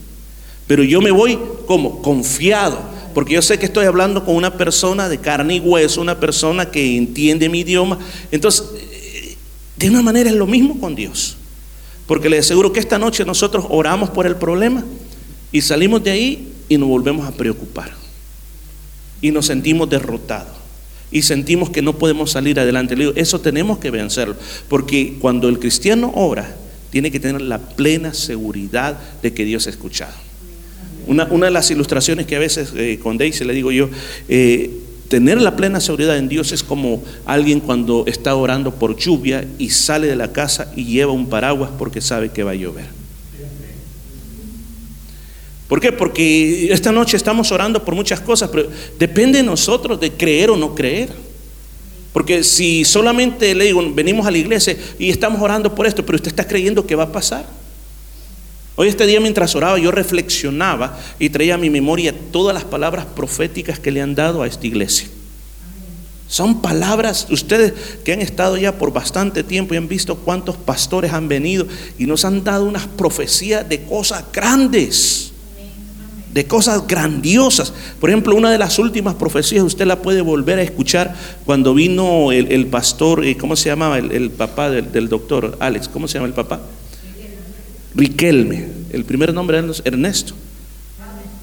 Pero 0.67 0.83
yo 0.83 1.01
me 1.01 1.11
voy 1.11 1.39
como 1.67 2.03
confiado, 2.03 2.79
porque 3.15 3.35
yo 3.35 3.43
sé 3.43 3.59
que 3.59 3.67
estoy 3.67 3.87
hablando 3.87 4.25
con 4.25 4.35
una 4.35 4.57
persona 4.59 5.09
de 5.09 5.19
carne 5.19 5.57
y 5.57 5.61
hueso, 5.61 6.01
una 6.01 6.19
persona 6.19 6.71
que 6.71 6.97
entiende 6.97 7.49
mi 7.49 7.61
idioma. 7.61 7.99
Entonces, 8.31 8.65
eh, 8.75 9.37
de 9.77 9.89
una 9.89 10.03
manera 10.03 10.29
es 10.29 10.37
lo 10.37 10.47
mismo 10.47 10.79
con 10.81 10.95
Dios. 10.95 11.37
Porque 12.07 12.29
le 12.29 12.39
aseguro 12.39 12.73
que 12.73 12.81
esta 12.81 12.99
noche 12.99 13.25
nosotros 13.25 13.65
oramos 13.69 14.11
por 14.11 14.27
el 14.27 14.37
problema 14.37 14.85
y 15.51 15.61
salimos 15.61 16.03
de 16.05 16.11
ahí 16.11 16.53
y 16.69 16.79
nos 16.79 16.89
volvemos 16.89 17.27
a 17.27 17.33
preocupar. 17.33 18.06
Y 19.21 19.31
nos 19.31 19.47
sentimos 19.47 19.89
derrotados. 19.89 20.55
Y 21.11 21.23
sentimos 21.23 21.71
que 21.71 21.83
no 21.83 21.99
podemos 21.99 22.33
salir 22.33 22.59
adelante. 22.59 22.97
Eso 23.17 23.41
tenemos 23.41 23.79
que 23.79 23.91
vencerlo. 23.91 24.37
Porque 24.69 25.17
cuando 25.21 25.49
el 25.49 25.59
cristiano 25.59 26.13
ora, 26.15 26.57
tiene 26.91 27.11
que 27.11 27.21
tener 27.21 27.41
la 27.41 27.59
plena 27.59 28.15
seguridad 28.15 28.99
de 29.23 29.33
que 29.33 29.45
Dios 29.45 29.67
ha 29.67 29.71
escuchado. 29.71 30.15
Una, 31.07 31.27
de 31.27 31.51
las 31.51 31.71
ilustraciones 31.71 32.27
que 32.27 32.37
a 32.37 32.41
veces 32.41 32.73
eh, 32.75 32.99
con 33.01 33.17
Daisy 33.17 33.45
le 33.45 33.53
digo 33.53 33.71
yo, 33.71 33.89
eh, 34.29 34.71
tener 35.09 35.41
la 35.41 35.55
plena 35.55 35.81
seguridad 35.81 36.17
en 36.17 36.29
Dios 36.29 36.51
es 36.53 36.63
como 36.63 37.03
alguien 37.25 37.61
cuando 37.61 38.05
está 38.07 38.35
orando 38.35 38.75
por 38.75 38.97
lluvia 38.97 39.47
y 39.59 39.71
sale 39.71 40.09
de 40.09 40.17
la 40.17 40.33
casa 40.33 40.73
y 40.75 40.85
lleva 40.85 41.13
un 41.13 41.29
paraguas 41.29 41.71
porque 41.79 42.01
sabe 42.01 42.31
que 42.31 42.43
va 42.43 42.53
a 42.53 42.55
llover. 42.55 43.06
¿Por 45.69 45.81
qué? 45.81 45.91
Porque 45.91 46.73
esta 46.73 46.93
noche 46.93 47.17
estamos 47.17 47.51
orando 47.51 47.85
por 47.85 47.95
muchas 47.95 48.21
cosas, 48.21 48.49
pero 48.51 48.69
depende 48.99 49.39
de 49.39 49.45
nosotros 49.45 49.99
de 49.99 50.13
creer 50.13 50.51
o 50.51 50.57
no 50.57 50.75
creer. 50.75 51.11
Porque 52.13 52.45
si 52.45 52.85
solamente 52.85 53.55
le 53.55 53.67
digo, 53.67 53.83
venimos 53.93 54.27
a 54.27 54.31
la 54.31 54.39
iglesia 54.39 54.77
y 54.99 55.11
estamos 55.11 55.41
orando 55.43 55.75
por 55.75 55.87
esto, 55.87 56.07
pero 56.07 56.17
usted 56.17 56.29
está 56.29 56.47
creyendo 56.47 56.87
que 56.87 56.95
va 56.95 57.05
a 57.05 57.13
pasar. 57.13 57.47
Hoy 58.77 58.89
este 58.89 59.07
día 59.07 59.21
mientras 59.21 59.55
oraba 59.57 59.79
yo 59.79 59.91
reflexionaba 59.91 60.99
y 61.19 61.31
traía 61.31 61.55
a 61.55 61.59
mi 61.59 61.71
memoria 61.71 62.15
todas 62.31 62.55
las 62.55 62.65
palabras 62.65 63.07
proféticas 63.07 63.81
que 63.81 63.91
le 63.91 64.03
han 64.03 64.15
dado 64.15 64.43
a 64.43 64.47
esta 64.47 64.67
iglesia. 64.67 65.09
Son 66.29 66.61
palabras, 66.61 67.27
ustedes 67.31 67.73
que 68.05 68.13
han 68.13 68.21
estado 68.21 68.57
ya 68.57 68.79
por 68.79 68.93
bastante 68.93 69.43
tiempo 69.43 69.75
y 69.75 69.77
han 69.77 69.89
visto 69.89 70.17
cuántos 70.17 70.57
pastores 70.57 71.13
han 71.13 71.29
venido 71.29 71.67
y 71.99 72.07
nos 72.07 72.25
han 72.25 72.45
dado 72.45 72.65
unas 72.65 72.87
profecías 72.87 73.69
de 73.69 73.83
cosas 73.85 74.25
grandes 74.33 75.33
de 76.37 76.45
cosas 76.45 76.87
grandiosas. 76.87 77.73
Por 77.99 78.11
ejemplo, 78.11 78.37
una 78.37 78.51
de 78.51 78.59
las 78.59 78.79
últimas 78.79 79.15
profecías, 79.15 79.65
usted 79.65 79.87
la 79.87 80.03
puede 80.03 80.21
volver 80.21 80.59
a 80.59 80.63
escuchar 80.63 81.17
cuando 81.47 81.73
vino 81.73 82.31
el, 82.31 82.67
pastor, 82.67 83.25
eh, 83.25 83.39
¿cómo 83.39 83.57
se 83.57 83.71
llamaba? 83.71 83.97
El, 83.97 84.31
papá 84.31 84.69
del, 84.69 85.09
doctor 85.09 85.57
Alex, 85.61 85.89
¿cómo 85.89 86.07
se 86.07 86.19
llama 86.19 86.27
el 86.27 86.35
papá? 86.35 86.61
Riquelme. 87.95 88.69
El 88.93 89.07
primer 89.07 89.33
nombre 89.33 89.59
es 89.61 89.81
Ernesto. 89.87 90.35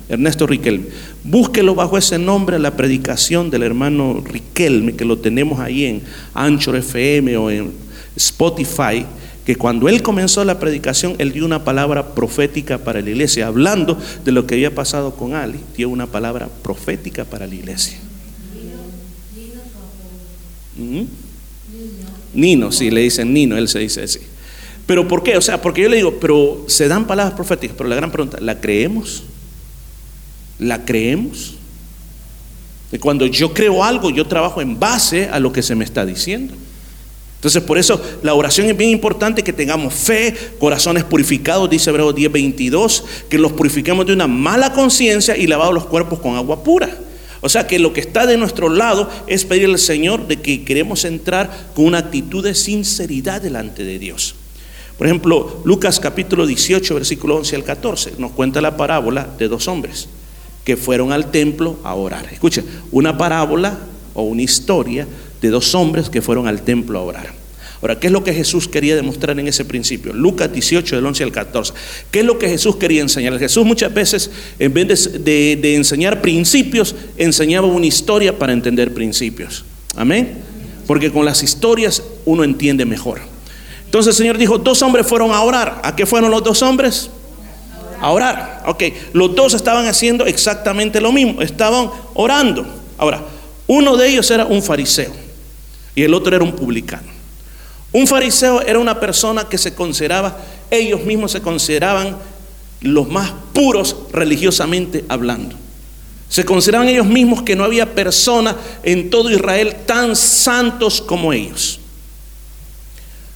Ernesto 0.10 0.46
Riquelme. 0.46 0.86
Búsquelo 1.24 1.74
bajo 1.74 1.98
ese 1.98 2.20
nombre 2.20 2.60
la 2.60 2.78
predicación 2.78 3.50
del 3.50 3.64
hermano 3.64 4.24
Riquelme, 4.24 4.94
que 4.94 5.06
lo 5.06 5.18
tenemos 5.18 5.60
ahí 5.60 5.86
en 5.86 6.04
Anchor 6.36 6.76
FM 6.76 7.36
o 7.38 7.50
en 7.50 7.72
Spotify 8.16 9.08
que 9.46 9.56
cuando 9.56 9.90
él 9.90 10.02
comenzó 10.02 10.46
la 10.46 10.60
predicación, 10.60 11.16
él 11.18 11.34
dio 11.34 11.46
una 11.46 11.64
palabra 11.64 12.16
profética 12.16 12.78
para 12.78 13.02
la 13.02 13.10
iglesia, 13.10 13.48
hablando 13.48 13.98
de 14.24 14.32
lo 14.32 14.48
que 14.48 14.56
había 14.56 14.74
pasado 14.74 15.16
con 15.16 15.34
Ali, 15.34 15.60
dio 15.76 15.90
una 15.90 16.08
palabra 16.08 16.48
profética 16.62 17.26
para 17.26 17.46
la 17.46 17.56
iglesia. 17.56 17.98
¿Mm? 20.78 21.04
Nino, 22.34 22.72
sí, 22.72 22.90
le 22.90 23.02
dicen 23.02 23.34
Nino, 23.34 23.58
él 23.58 23.68
se 23.68 23.80
dice 23.80 24.04
así. 24.04 24.20
Pero 24.86 25.08
¿por 25.08 25.24
qué? 25.24 25.38
O 25.38 25.42
sea, 25.42 25.62
porque 25.62 25.82
yo 25.82 25.90
le 25.90 25.98
digo, 25.98 26.20
pero 26.20 26.66
se 26.68 26.88
dan 26.88 27.06
palabras 27.06 27.36
proféticas, 27.36 27.76
pero 27.78 27.90
la 27.90 27.96
gran 27.96 28.12
pregunta, 28.12 28.40
¿la 28.42 28.60
creemos? 28.60 29.24
¿La 30.60 30.84
creemos? 30.86 31.56
Cuando 33.00 33.26
yo 33.26 33.54
creo 33.54 33.84
algo, 33.84 34.10
yo 34.10 34.28
trabajo 34.28 34.62
en 34.62 34.80
base 34.80 35.28
a 35.28 35.40
lo 35.40 35.52
que 35.52 35.64
se 35.64 35.76
me 35.76 35.84
está 35.84 36.06
diciendo. 36.06 36.54
Entonces, 37.44 37.64
por 37.64 37.78
eso 37.78 38.02
la 38.22 38.34
oración 38.34 38.68
es 38.70 38.78
bien 38.78 38.92
importante 38.92 39.44
que 39.44 39.52
tengamos 39.52 39.94
fe, 39.94 40.34
corazones 40.60 41.04
purificados, 41.04 41.70
dice 41.70 41.90
Hebreos 41.90 42.16
10:22, 42.16 43.04
que 43.28 43.38
los 43.38 43.52
purifiquemos 43.52 44.06
de 44.06 44.14
una 44.14 44.28
mala 44.28 44.72
conciencia 44.72 45.36
y 45.36 45.46
lavados 45.46 45.74
los 45.74 45.86
cuerpos 45.86 46.20
con 46.20 46.38
agua 46.38 46.64
pura. 46.64 46.98
O 47.42 47.50
sea 47.50 47.68
que 47.68 47.80
lo 47.80 47.92
que 47.92 48.00
está 48.00 48.26
de 48.26 48.38
nuestro 48.38 48.70
lado 48.70 49.10
es 49.28 49.44
pedirle 49.44 49.74
al 49.74 49.80
Señor 49.80 50.26
de 50.26 50.38
que 50.38 50.64
queremos 50.64 51.04
entrar 51.04 51.72
con 51.76 51.84
una 51.84 51.98
actitud 51.98 52.42
de 52.42 52.56
sinceridad 52.56 53.42
delante 53.42 53.84
de 53.84 54.00
Dios. 54.00 54.36
Por 54.98 55.08
ejemplo, 55.08 55.62
Lucas 55.66 56.00
capítulo 56.00 56.48
18, 56.48 56.96
versículo 56.96 57.36
11 57.36 57.58
al 57.58 57.66
14, 57.66 58.14
nos 58.20 58.32
cuenta 58.32 58.62
la 58.62 58.78
parábola 58.78 59.28
de 59.38 59.50
dos 59.50 59.68
hombres 59.68 60.08
que 60.64 60.78
fueron 60.78 61.12
al 61.12 61.30
templo 61.30 61.76
a 61.84 61.94
orar. 61.94 62.26
Escucha, 62.32 62.64
una 62.94 63.18
parábola 63.18 63.80
o 64.14 64.24
una 64.24 64.44
historia 64.44 65.06
de 65.44 65.50
dos 65.50 65.76
hombres 65.76 66.10
que 66.10 66.22
fueron 66.22 66.48
al 66.48 66.62
templo 66.62 66.98
a 66.98 67.02
orar. 67.02 67.44
Ahora, 67.82 68.00
¿qué 68.00 68.08
es 68.08 68.14
lo 68.14 68.24
que 68.24 68.34
Jesús 68.34 68.70
quería 68.70 68.96
demostrar 68.96 69.38
en 69.38 69.46
ese 69.46 69.66
principio? 69.66 70.14
Lucas 70.14 70.54
18, 70.54 70.96
del 70.96 71.06
11 71.06 71.24
al 71.26 71.32
14. 71.34 71.74
¿Qué 72.12 72.22
es 72.22 72.26
lo 72.26 72.40
que 72.40 72.48
Jesús 72.48 72.78
quería 72.78 73.02
enseñar? 73.02 73.38
Jesús 73.38 73.66
muchas 73.66 73.94
veces, 73.94 74.32
en 74.58 74.74
vez 74.74 75.12
de, 75.26 75.60
de 75.62 75.76
enseñar 75.76 76.22
principios, 76.22 76.96
enseñaba 77.18 77.68
una 77.68 77.86
historia 77.86 78.40
para 78.40 78.54
entender 78.54 78.94
principios. 78.94 79.66
Amén. 79.98 80.38
Porque 80.88 81.12
con 81.12 81.26
las 81.26 81.44
historias 81.44 82.02
uno 82.24 82.46
entiende 82.46 82.86
mejor. 82.86 83.20
Entonces 83.84 84.16
el 84.16 84.18
Señor 84.18 84.38
dijo, 84.38 84.58
dos 84.58 84.82
hombres 84.82 85.06
fueron 85.06 85.32
a 85.32 85.42
orar. 85.42 85.82
¿A 85.84 85.94
qué 85.94 86.06
fueron 86.06 86.32
los 86.32 86.42
dos 86.42 86.62
hombres? 86.62 87.10
A 88.00 88.12
orar. 88.12 88.64
Ok, 88.66 88.84
los 89.12 89.36
dos 89.36 89.56
estaban 89.56 89.88
haciendo 89.88 90.26
exactamente 90.26 91.02
lo 91.02 91.12
mismo, 91.12 91.42
estaban 91.42 91.90
orando. 92.14 92.66
Ahora, 92.98 93.22
uno 93.68 93.98
de 93.98 94.08
ellos 94.08 94.32
era 94.32 94.46
un 94.46 94.64
fariseo 94.64 95.23
y 95.96 96.04
el 96.04 96.14
otro 96.14 96.36
era 96.36 96.44
un 96.44 96.54
publicano. 96.54 97.08
Un 97.92 98.08
fariseo 98.08 98.62
era 98.62 98.80
una 98.80 99.00
persona 99.00 99.48
que 99.48 99.58
se 99.58 99.76
consideraba, 99.76 100.38
ellos 100.72 101.04
mismos 101.04 101.32
se 101.32 101.42
consideraban 101.42 102.18
los 102.82 103.08
más 103.08 103.32
puros 103.54 103.96
religiosamente 104.12 105.06
hablando. 105.08 105.56
Se 106.28 106.44
consideraban 106.44 106.90
ellos 106.90 107.06
mismos 107.06 107.44
que 107.44 107.56
no 107.56 107.64
había 107.64 107.94
persona 107.94 108.56
en 108.82 109.12
todo 109.12 109.30
Israel 109.30 109.76
tan 109.86 110.16
santos 110.16 111.00
como 111.00 111.32
ellos. 111.32 111.80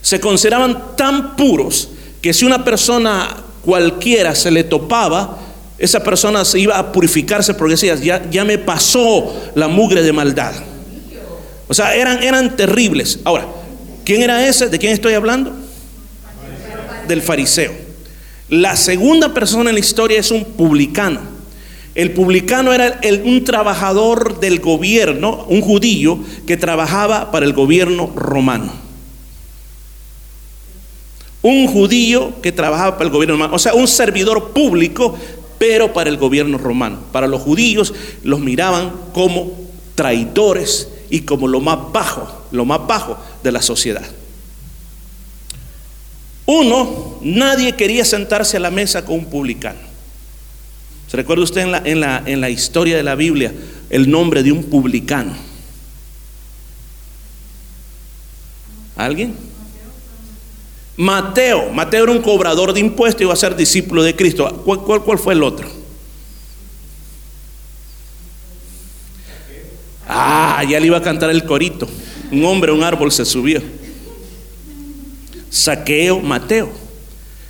Se 0.02 0.20
consideraban 0.20 0.96
tan 0.96 1.36
puros 1.36 1.90
que 2.22 2.34
si 2.34 2.46
una 2.46 2.64
persona 2.64 3.38
cualquiera 3.64 4.34
se 4.34 4.50
le 4.50 4.64
topaba, 4.64 5.38
esa 5.78 6.02
persona 6.04 6.44
se 6.44 6.60
iba 6.60 6.78
a 6.78 6.92
purificarse 6.92 7.54
porque 7.54 7.74
decía, 7.74 7.96
ya, 7.96 8.28
ya 8.32 8.44
me 8.44 8.58
pasó 8.58 9.36
la 9.54 9.68
mugre 9.68 10.02
de 10.02 10.14
maldad. 10.14 10.56
O 11.68 11.74
sea, 11.74 11.96
eran, 11.96 12.24
eran 12.24 12.56
terribles. 12.56 13.20
Ahora, 13.24 13.48
¿quién 14.06 14.22
era 14.22 14.48
ese? 14.48 14.70
¿De 14.70 14.80
quién 14.80 14.94
estoy 14.94 15.14
hablando? 15.14 15.54
Del 17.08 17.22
fariseo. 17.22 17.74
La 18.50 18.78
segunda 18.78 19.34
persona 19.34 19.70
en 19.70 19.76
la 19.76 19.80
historia 19.80 20.20
es 20.20 20.32
un 20.32 20.46
publicano. 20.46 21.20
El 21.96 22.12
publicano 22.12 22.74
era 22.74 23.00
un 23.26 23.44
trabajador 23.44 24.40
del 24.40 24.60
gobierno, 24.60 25.46
un 25.50 25.62
judío 25.62 26.20
que 26.46 26.56
trabajaba 26.56 27.32
para 27.32 27.46
el 27.46 27.54
gobierno 27.54 28.12
romano. 28.16 28.72
Un 31.42 31.68
judío 31.68 32.40
que 32.42 32.52
trabajaba 32.52 32.98
para 32.98 33.06
el 33.06 33.12
gobierno 33.12 33.36
romano, 33.36 33.56
o 33.56 33.60
sea, 33.60 33.74
un 33.74 33.88
servidor 33.88 34.52
público, 34.52 35.18
pero 35.58 35.92
para 35.92 36.10
el 36.10 36.18
gobierno 36.18 36.58
romano. 36.58 37.00
Para 37.12 37.28
los 37.28 37.42
judíos 37.42 37.94
los 38.24 38.40
miraban 38.40 38.92
como 39.14 39.54
traidores 39.96 40.90
y 41.10 41.22
como 41.22 41.48
lo 41.48 41.60
más 41.60 41.92
bajo, 41.92 42.46
lo 42.52 42.66
más 42.66 42.86
bajo 42.86 43.18
de 43.44 43.52
la 43.52 43.62
sociedad. 43.62 44.06
Uno, 46.46 47.20
nadie 47.22 47.76
quería 47.76 48.06
sentarse 48.06 48.58
a 48.58 48.60
la 48.62 48.72
mesa 48.72 49.04
con 49.04 49.16
un 49.16 49.26
publicano. 49.26 49.80
¿Se 51.08 51.18
recuerda 51.18 51.44
usted 51.44 51.62
en 51.62 51.72
la, 51.72 51.82
en 51.84 52.00
la, 52.00 52.24
en 52.26 52.42
la 52.42 52.50
historia 52.50 52.96
de 52.98 53.04
la 53.04 53.16
Biblia 53.16 53.54
el 53.90 54.10
nombre 54.10 54.44
de 54.44 54.52
un 54.52 54.64
publicano? 54.64 55.34
¿Alguien? 58.96 59.36
Mateo, 60.98 61.72
Mateo 61.72 62.04
era 62.04 62.12
un 62.12 62.22
cobrador 62.22 62.74
de 62.74 62.80
impuestos 62.80 63.22
y 63.22 63.24
iba 63.26 63.34
a 63.34 63.38
ser 63.38 63.56
discípulo 63.56 64.02
de 64.02 64.16
Cristo. 64.16 64.64
¿Cuál, 64.66 64.82
cuál, 64.82 65.04
cuál 65.04 65.20
fue 65.20 65.34
el 65.34 65.44
otro? 65.44 65.87
Ah, 70.08 70.64
ya 70.68 70.80
le 70.80 70.88
iba 70.88 70.98
a 70.98 71.02
cantar 71.02 71.30
el 71.30 71.44
corito. 71.44 71.88
Un 72.32 72.46
hombre 72.46 72.72
un 72.72 72.84
árbol 72.84 73.12
se 73.12 73.26
subió. 73.26 73.62
Saqueo, 75.50 76.20
Mateo. 76.20 76.70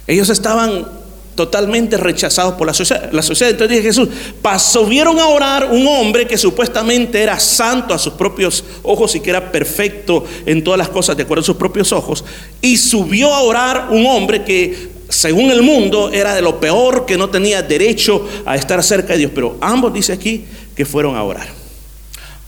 Ellos 0.07 0.29
estaban 0.29 0.87
totalmente 1.35 1.97
rechazados 1.97 2.55
por 2.55 2.67
la 2.67 2.73
sociedad. 2.73 3.11
La 3.11 3.21
sociedad. 3.21 3.51
Entonces 3.51 3.77
dije 3.77 3.89
Jesús, 3.89 4.09
pasó, 4.41 4.85
vieron 4.85 5.19
a 5.19 5.27
orar 5.27 5.69
un 5.71 5.85
hombre 5.87 6.25
que 6.25 6.37
supuestamente 6.37 7.21
era 7.21 7.39
santo 7.39 7.93
a 7.93 7.99
sus 7.99 8.13
propios 8.13 8.63
ojos 8.83 9.15
y 9.15 9.19
que 9.19 9.29
era 9.29 9.51
perfecto 9.51 10.25
en 10.45 10.63
todas 10.63 10.77
las 10.77 10.89
cosas 10.89 11.15
de 11.15 11.23
acuerdo 11.23 11.41
a 11.41 11.45
sus 11.45 11.57
propios 11.57 11.91
ojos. 11.91 12.25
Y 12.61 12.77
subió 12.77 13.33
a 13.33 13.41
orar 13.41 13.87
un 13.91 14.05
hombre 14.07 14.43
que 14.43 14.97
según 15.09 15.51
el 15.51 15.61
mundo 15.61 16.09
era 16.11 16.33
de 16.35 16.41
lo 16.41 16.59
peor, 16.59 17.05
que 17.05 17.17
no 17.17 17.29
tenía 17.29 17.61
derecho 17.61 18.27
a 18.45 18.55
estar 18.55 18.81
cerca 18.83 19.13
de 19.13 19.19
Dios. 19.19 19.31
Pero 19.33 19.57
ambos 19.61 19.93
dice 19.93 20.13
aquí 20.13 20.45
que 20.75 20.85
fueron 20.85 21.15
a 21.15 21.23
orar. 21.23 21.66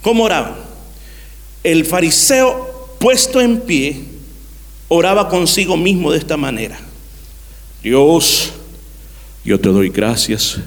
¿Cómo 0.01 0.23
oraban? 0.23 0.55
El 1.63 1.85
fariseo 1.85 2.95
puesto 2.99 3.41
en 3.41 3.61
pie 3.61 4.01
oraba 4.87 5.29
consigo 5.29 5.75
mismo 5.75 6.11
de 6.11 6.19
esta 6.19 6.37
manera. 6.37 6.79
Dios, 7.83 8.53
yo 9.43 9.59
te 9.59 9.69
doy 9.69 9.89
gracias 9.89 10.57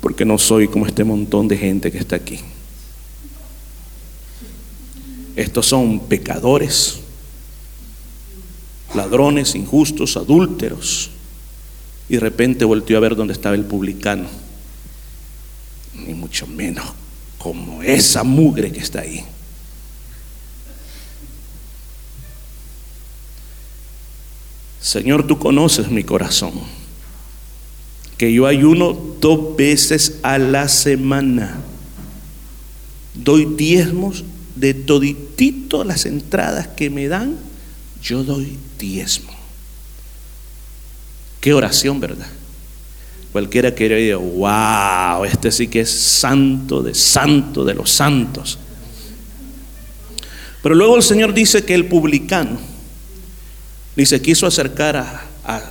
porque 0.00 0.24
no 0.24 0.38
soy 0.38 0.68
como 0.68 0.86
este 0.86 1.04
montón 1.04 1.48
de 1.48 1.56
gente 1.56 1.90
que 1.90 1.98
está 1.98 2.16
aquí. 2.16 2.38
Estos 5.34 5.66
son 5.66 6.00
pecadores, 6.00 7.00
ladrones, 8.94 9.54
injustos, 9.54 10.16
adúlteros. 10.16 11.10
Y 12.08 12.14
de 12.14 12.20
repente 12.20 12.64
volteó 12.64 12.96
a 12.96 13.00
ver 13.00 13.16
dónde 13.16 13.32
estaba 13.32 13.56
el 13.56 13.64
publicano. 13.64 14.28
Ni 15.94 16.14
mucho 16.14 16.46
menos 16.46 16.86
como 17.38 17.82
esa 17.82 18.24
mugre 18.24 18.72
que 18.72 18.80
está 18.80 19.00
ahí. 19.00 19.24
Señor, 24.80 25.26
tú 25.26 25.38
conoces 25.38 25.90
mi 25.90 26.04
corazón, 26.04 26.52
que 28.16 28.32
yo 28.32 28.46
ayuno 28.46 28.96
dos 29.20 29.56
veces 29.56 30.20
a 30.22 30.38
la 30.38 30.68
semana, 30.68 31.58
doy 33.14 33.46
diezmos 33.56 34.24
de 34.54 34.74
toditito 34.74 35.82
las 35.82 36.06
entradas 36.06 36.68
que 36.68 36.88
me 36.88 37.08
dan, 37.08 37.36
yo 38.00 38.22
doy 38.22 38.58
diezmo. 38.78 39.32
Qué 41.40 41.52
oración, 41.52 41.98
¿verdad? 41.98 42.28
Cualquiera 43.36 43.74
que 43.74 43.86
diga, 43.86 44.16
wow, 44.16 45.26
este 45.26 45.52
sí 45.52 45.68
que 45.68 45.80
es 45.80 45.90
santo 45.90 46.82
de 46.82 46.94
santo 46.94 47.66
de 47.66 47.74
los 47.74 47.90
santos. 47.90 48.58
Pero 50.62 50.74
luego 50.74 50.96
el 50.96 51.02
Señor 51.02 51.34
dice 51.34 51.62
que 51.62 51.74
el 51.74 51.84
publicano, 51.84 52.56
Dice, 53.94 54.22
quiso 54.22 54.46
acercar 54.46 55.26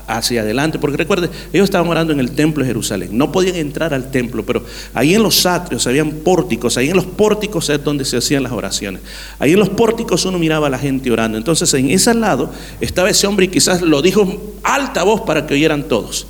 hacia 0.07 0.41
adelante, 0.41 0.77
porque 0.77 0.95
recuerde, 0.95 1.31
ellos 1.53 1.63
estaban 1.63 1.87
orando 1.87 2.13
en 2.13 2.19
el 2.19 2.33
templo 2.33 2.63
de 2.63 2.67
Jerusalén, 2.67 3.17
no 3.17 3.31
podían 3.31 3.55
entrar 3.55 3.95
al 3.95 4.11
templo, 4.11 4.45
pero 4.45 4.63
ahí 4.93 5.15
en 5.15 5.23
los 5.23 5.43
atrios 5.47 5.87
habían 5.87 6.11
pórticos, 6.11 6.77
ahí 6.77 6.89
en 6.89 6.95
los 6.95 7.05
pórticos 7.05 7.67
es 7.71 7.83
donde 7.83 8.05
se 8.05 8.17
hacían 8.17 8.43
las 8.43 8.51
oraciones, 8.51 9.01
ahí 9.39 9.53
en 9.53 9.59
los 9.59 9.69
pórticos 9.69 10.23
uno 10.25 10.37
miraba 10.37 10.67
a 10.67 10.69
la 10.69 10.77
gente 10.77 11.09
orando, 11.09 11.35
entonces 11.35 11.73
en 11.73 11.89
ese 11.89 12.13
lado 12.13 12.51
estaba 12.79 13.09
ese 13.09 13.25
hombre 13.25 13.47
y 13.47 13.49
quizás 13.49 13.81
lo 13.81 14.03
dijo 14.03 14.55
alta 14.61 15.01
voz 15.01 15.21
para 15.21 15.47
que 15.47 15.55
oyeran 15.55 15.87
todos, 15.87 16.27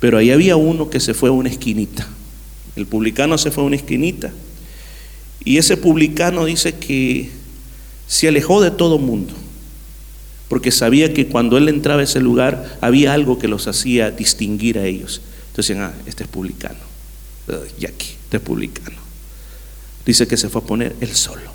pero 0.00 0.18
ahí 0.18 0.30
había 0.30 0.56
uno 0.56 0.90
que 0.90 1.00
se 1.00 1.14
fue 1.14 1.28
a 1.28 1.32
una 1.32 1.48
esquinita, 1.48 2.06
el 2.76 2.86
publicano 2.86 3.38
se 3.38 3.50
fue 3.50 3.62
a 3.64 3.66
una 3.66 3.76
esquinita, 3.76 4.32
y 5.44 5.58
ese 5.58 5.76
publicano 5.76 6.44
dice 6.44 6.74
que 6.74 7.30
se 8.06 8.28
alejó 8.28 8.60
de 8.60 8.70
todo 8.70 8.98
mundo 8.98 9.34
porque 10.48 10.70
sabía 10.70 11.12
que 11.12 11.26
cuando 11.26 11.56
él 11.56 11.68
entraba 11.68 12.00
a 12.00 12.04
ese 12.04 12.20
lugar 12.20 12.78
había 12.80 13.12
algo 13.12 13.38
que 13.38 13.48
los 13.48 13.66
hacía 13.66 14.10
distinguir 14.10 14.78
a 14.78 14.84
ellos. 14.84 15.20
Entonces 15.48 15.76
decían, 15.76 15.90
ah, 15.90 16.02
este 16.06 16.24
es 16.24 16.28
publicano, 16.28 16.78
y 17.78 17.86
aquí, 17.86 18.10
este 18.24 18.36
es 18.36 18.42
publicano. 18.42 18.96
Dice 20.04 20.26
que 20.26 20.36
se 20.36 20.48
fue 20.48 20.60
a 20.60 20.64
poner 20.64 20.94
él 21.00 21.14
solo, 21.14 21.50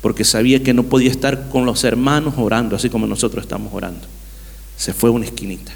porque 0.00 0.24
sabía 0.24 0.62
que 0.62 0.74
no 0.74 0.84
podía 0.84 1.10
estar 1.10 1.48
con 1.48 1.66
los 1.66 1.84
hermanos 1.84 2.34
orando, 2.36 2.76
así 2.76 2.88
como 2.88 3.06
nosotros 3.06 3.44
estamos 3.44 3.72
orando. 3.74 4.06
Se 4.76 4.92
fue 4.92 5.10
a 5.10 5.12
una 5.12 5.24
esquinita. 5.24 5.72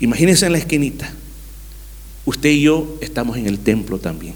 Imagínense 0.00 0.46
en 0.46 0.52
la 0.52 0.58
esquinita, 0.58 1.12
usted 2.24 2.50
y 2.50 2.62
yo 2.62 2.98
estamos 3.00 3.36
en 3.36 3.46
el 3.46 3.58
templo 3.58 3.98
también. 3.98 4.34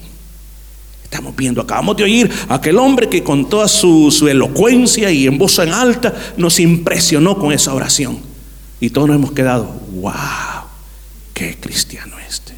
Estamos 1.03 1.35
viendo, 1.37 1.61
acabamos 1.61 1.95
de 1.95 2.03
oír 2.03 2.29
a 2.49 2.55
aquel 2.55 2.77
hombre 2.77 3.07
que 3.07 3.23
con 3.23 3.49
toda 3.49 3.69
su, 3.69 4.27
elocuencia 4.29 5.09
y 5.09 5.25
en 5.25 5.37
voz 5.37 5.57
en 5.59 5.71
alta 5.71 6.13
nos 6.35 6.59
impresionó 6.59 7.39
con 7.39 7.53
esa 7.53 7.73
oración. 7.73 8.19
Y 8.81 8.89
todos 8.89 9.07
nos 9.07 9.15
hemos 9.15 9.31
quedado, 9.31 9.63
wow, 9.93 10.13
qué 11.33 11.57
cristiano 11.57 12.19
este. 12.19 12.53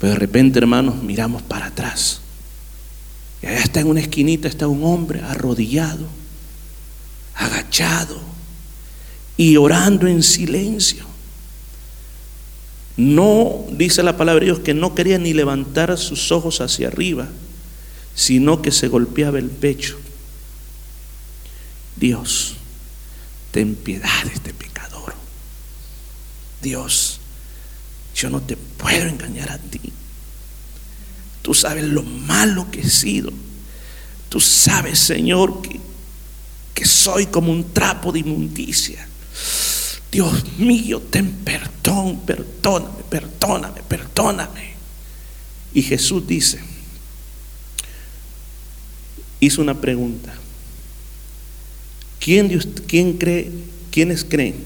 Pero 0.00 0.14
de 0.14 0.18
repente, 0.18 0.58
hermanos, 0.58 1.00
miramos 1.00 1.42
para 1.42 1.66
atrás. 1.66 2.20
Y 3.40 3.46
allá 3.46 3.60
está 3.60 3.80
en 3.80 3.86
una 3.86 4.00
esquinita, 4.00 4.48
está 4.48 4.66
un 4.66 4.84
hombre 4.84 5.22
arrodillado, 5.22 6.06
agachado 7.36 8.18
y 9.36 9.56
orando 9.56 10.08
en 10.08 10.24
silencio. 10.24 11.04
No, 12.96 13.66
dice 13.70 14.02
la 14.02 14.16
palabra 14.16 14.40
de 14.40 14.46
Dios, 14.46 14.60
que 14.60 14.72
no 14.72 14.94
quería 14.94 15.18
ni 15.18 15.34
levantar 15.34 15.96
sus 15.98 16.32
ojos 16.32 16.60
hacia 16.60 16.88
arriba, 16.88 17.28
sino 18.14 18.62
que 18.62 18.72
se 18.72 18.88
golpeaba 18.88 19.38
el 19.38 19.50
pecho. 19.50 19.98
Dios, 21.96 22.54
ten 23.50 23.74
piedad 23.74 24.24
de 24.24 24.32
este 24.32 24.54
pecador. 24.54 25.14
Dios, 26.62 27.20
yo 28.14 28.30
no 28.30 28.40
te 28.40 28.56
puedo 28.56 29.06
engañar 29.06 29.50
a 29.50 29.58
ti. 29.58 29.92
Tú 31.42 31.52
sabes 31.52 31.84
lo 31.84 32.02
malo 32.02 32.70
que 32.70 32.80
he 32.80 32.90
sido. 32.90 33.30
Tú 34.30 34.40
sabes, 34.40 34.98
Señor, 34.98 35.60
que, 35.60 35.80
que 36.74 36.86
soy 36.86 37.26
como 37.26 37.52
un 37.52 37.72
trapo 37.72 38.10
de 38.10 38.20
inmundicia. 38.20 39.06
Dios 40.10 40.44
mío, 40.58 41.02
ten 41.10 41.30
perdón, 41.44 42.20
perdóname, 42.20 43.02
perdóname, 43.10 43.82
perdóname. 43.88 44.74
Y 45.74 45.82
Jesús 45.82 46.26
dice, 46.26 46.60
hizo 49.40 49.60
una 49.60 49.80
pregunta. 49.80 50.34
¿Quién, 52.18 52.48
quién 52.86 53.18
cree, 53.18 53.50
quiénes 53.90 54.24
creen 54.24 54.56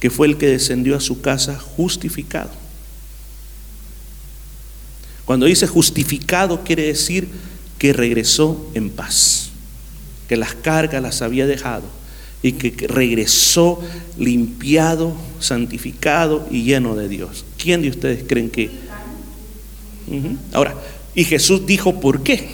que 0.00 0.08
fue 0.08 0.28
el 0.28 0.38
que 0.38 0.46
descendió 0.46 0.96
a 0.96 1.00
su 1.00 1.20
casa 1.20 1.58
justificado? 1.58 2.50
Cuando 5.24 5.46
dice 5.46 5.66
justificado 5.66 6.62
quiere 6.62 6.84
decir 6.84 7.28
que 7.78 7.92
regresó 7.92 8.70
en 8.74 8.90
paz, 8.90 9.50
que 10.28 10.36
las 10.36 10.54
cargas 10.54 11.02
las 11.02 11.20
había 11.20 11.46
dejado 11.46 11.84
y 12.46 12.52
que 12.52 12.86
regresó 12.86 13.80
limpiado, 14.18 15.14
santificado 15.40 16.46
y 16.50 16.62
lleno 16.62 16.94
de 16.94 17.08
Dios. 17.08 17.44
¿Quién 17.58 17.82
de 17.82 17.88
ustedes 17.88 18.24
creen 18.26 18.50
que? 18.50 18.70
Ahora, 20.52 20.74
y 21.14 21.24
Jesús 21.24 21.66
dijo, 21.66 22.00
¿por 22.00 22.22
qué? 22.22 22.48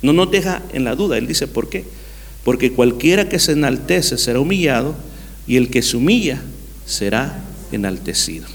No 0.00 0.12
nos 0.12 0.30
deja 0.30 0.62
en 0.72 0.84
la 0.84 0.94
duda, 0.94 1.18
Él 1.18 1.26
dice, 1.26 1.46
¿por 1.46 1.68
qué? 1.68 1.84
Porque 2.44 2.72
cualquiera 2.72 3.28
que 3.28 3.38
se 3.38 3.52
enaltece 3.52 4.18
será 4.18 4.40
humillado 4.40 4.94
y 5.46 5.56
el 5.56 5.70
que 5.70 5.82
se 5.82 5.96
humilla 5.96 6.42
será 6.86 7.42
enaltecido. 7.72 8.46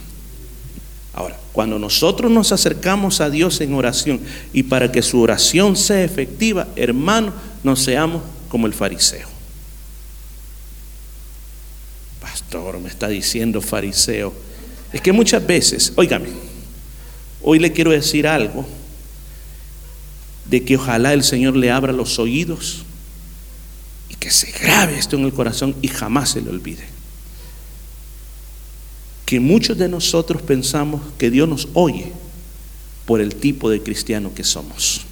Ahora, 1.14 1.38
cuando 1.52 1.80
nosotros 1.80 2.32
nos 2.32 2.52
acercamos 2.52 3.20
a 3.20 3.30
Dios 3.30 3.60
en 3.60 3.74
oración 3.74 4.22
y 4.54 4.64
para 4.64 4.92
que 4.92 5.02
su 5.02 5.20
oración 5.20 5.76
sea 5.76 6.04
efectiva, 6.04 6.68
hermano, 6.76 7.34
no 7.64 7.76
seamos 7.76 8.22
como 8.48 8.68
el 8.68 8.74
fariseo. 8.74 9.37
Me 12.82 12.90
está 12.90 13.08
diciendo 13.08 13.62
fariseo. 13.62 14.34
Es 14.94 15.02
que 15.02 15.12
muchas 15.12 15.46
veces, 15.46 15.94
óigame, 15.96 16.30
hoy 17.42 17.60
le 17.60 17.72
quiero 17.72 17.92
decir 17.92 18.28
algo 18.28 18.66
de 20.46 20.64
que 20.64 20.78
ojalá 20.78 21.14
el 21.14 21.24
Señor 21.24 21.56
le 21.56 21.72
abra 21.72 21.92
los 21.92 22.20
oídos 22.20 22.84
y 24.10 24.16
que 24.16 24.32
se 24.32 24.52
grabe 24.52 24.98
esto 24.98 25.18
en 25.18 25.26
el 25.26 25.34
corazón 25.34 25.76
y 25.82 25.90
jamás 25.90 26.32
se 26.32 26.42
le 26.42 26.50
olvide. 26.50 26.86
Que 29.26 29.42
muchos 29.42 29.78
de 29.78 29.90
nosotros 29.90 30.42
pensamos 30.42 31.02
que 31.18 31.30
Dios 31.30 31.50
nos 31.50 31.68
oye 31.74 32.14
por 33.06 33.20
el 33.20 33.36
tipo 33.36 33.70
de 33.70 33.84
cristiano 33.84 34.34
que 34.34 34.46
somos. 34.46 35.07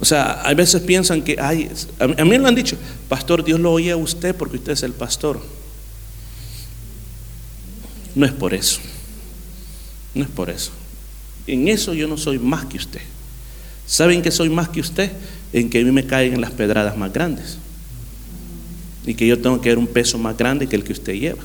O 0.00 0.04
sea, 0.04 0.40
hay 0.44 0.54
veces 0.54 0.80
piensan 0.82 1.22
que, 1.22 1.36
ay, 1.38 1.70
a 1.98 2.06
mí 2.06 2.30
me 2.30 2.38
lo 2.38 2.48
han 2.48 2.54
dicho, 2.54 2.76
pastor, 3.08 3.44
Dios 3.44 3.60
lo 3.60 3.70
oye 3.70 3.90
a 3.90 3.96
usted 3.96 4.34
porque 4.34 4.56
usted 4.56 4.72
es 4.72 4.82
el 4.82 4.92
pastor. 4.92 5.40
No 8.14 8.24
es 8.24 8.32
por 8.32 8.54
eso. 8.54 8.80
No 10.14 10.24
es 10.24 10.30
por 10.30 10.48
eso. 10.48 10.72
En 11.46 11.68
eso 11.68 11.92
yo 11.94 12.08
no 12.08 12.16
soy 12.16 12.38
más 12.38 12.64
que 12.64 12.78
usted. 12.78 13.02
¿Saben 13.86 14.22
que 14.22 14.30
soy 14.30 14.48
más 14.48 14.68
que 14.68 14.80
usted? 14.80 15.12
En 15.52 15.68
que 15.68 15.80
a 15.80 15.84
mí 15.84 15.90
me 15.90 16.06
caen 16.06 16.40
las 16.40 16.52
pedradas 16.52 16.96
más 16.96 17.12
grandes. 17.12 17.58
Y 19.06 19.14
que 19.14 19.26
yo 19.26 19.38
tengo 19.40 19.60
que 19.60 19.68
dar 19.68 19.78
un 19.78 19.86
peso 19.86 20.16
más 20.16 20.36
grande 20.36 20.66
que 20.66 20.76
el 20.76 20.84
que 20.84 20.92
usted 20.92 21.14
lleva. 21.14 21.42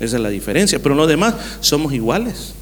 Esa 0.00 0.16
es 0.16 0.22
la 0.22 0.30
diferencia. 0.30 0.82
Pero 0.82 0.94
lo 0.94 1.06
demás 1.06 1.34
somos 1.60 1.92
iguales. 1.92 2.54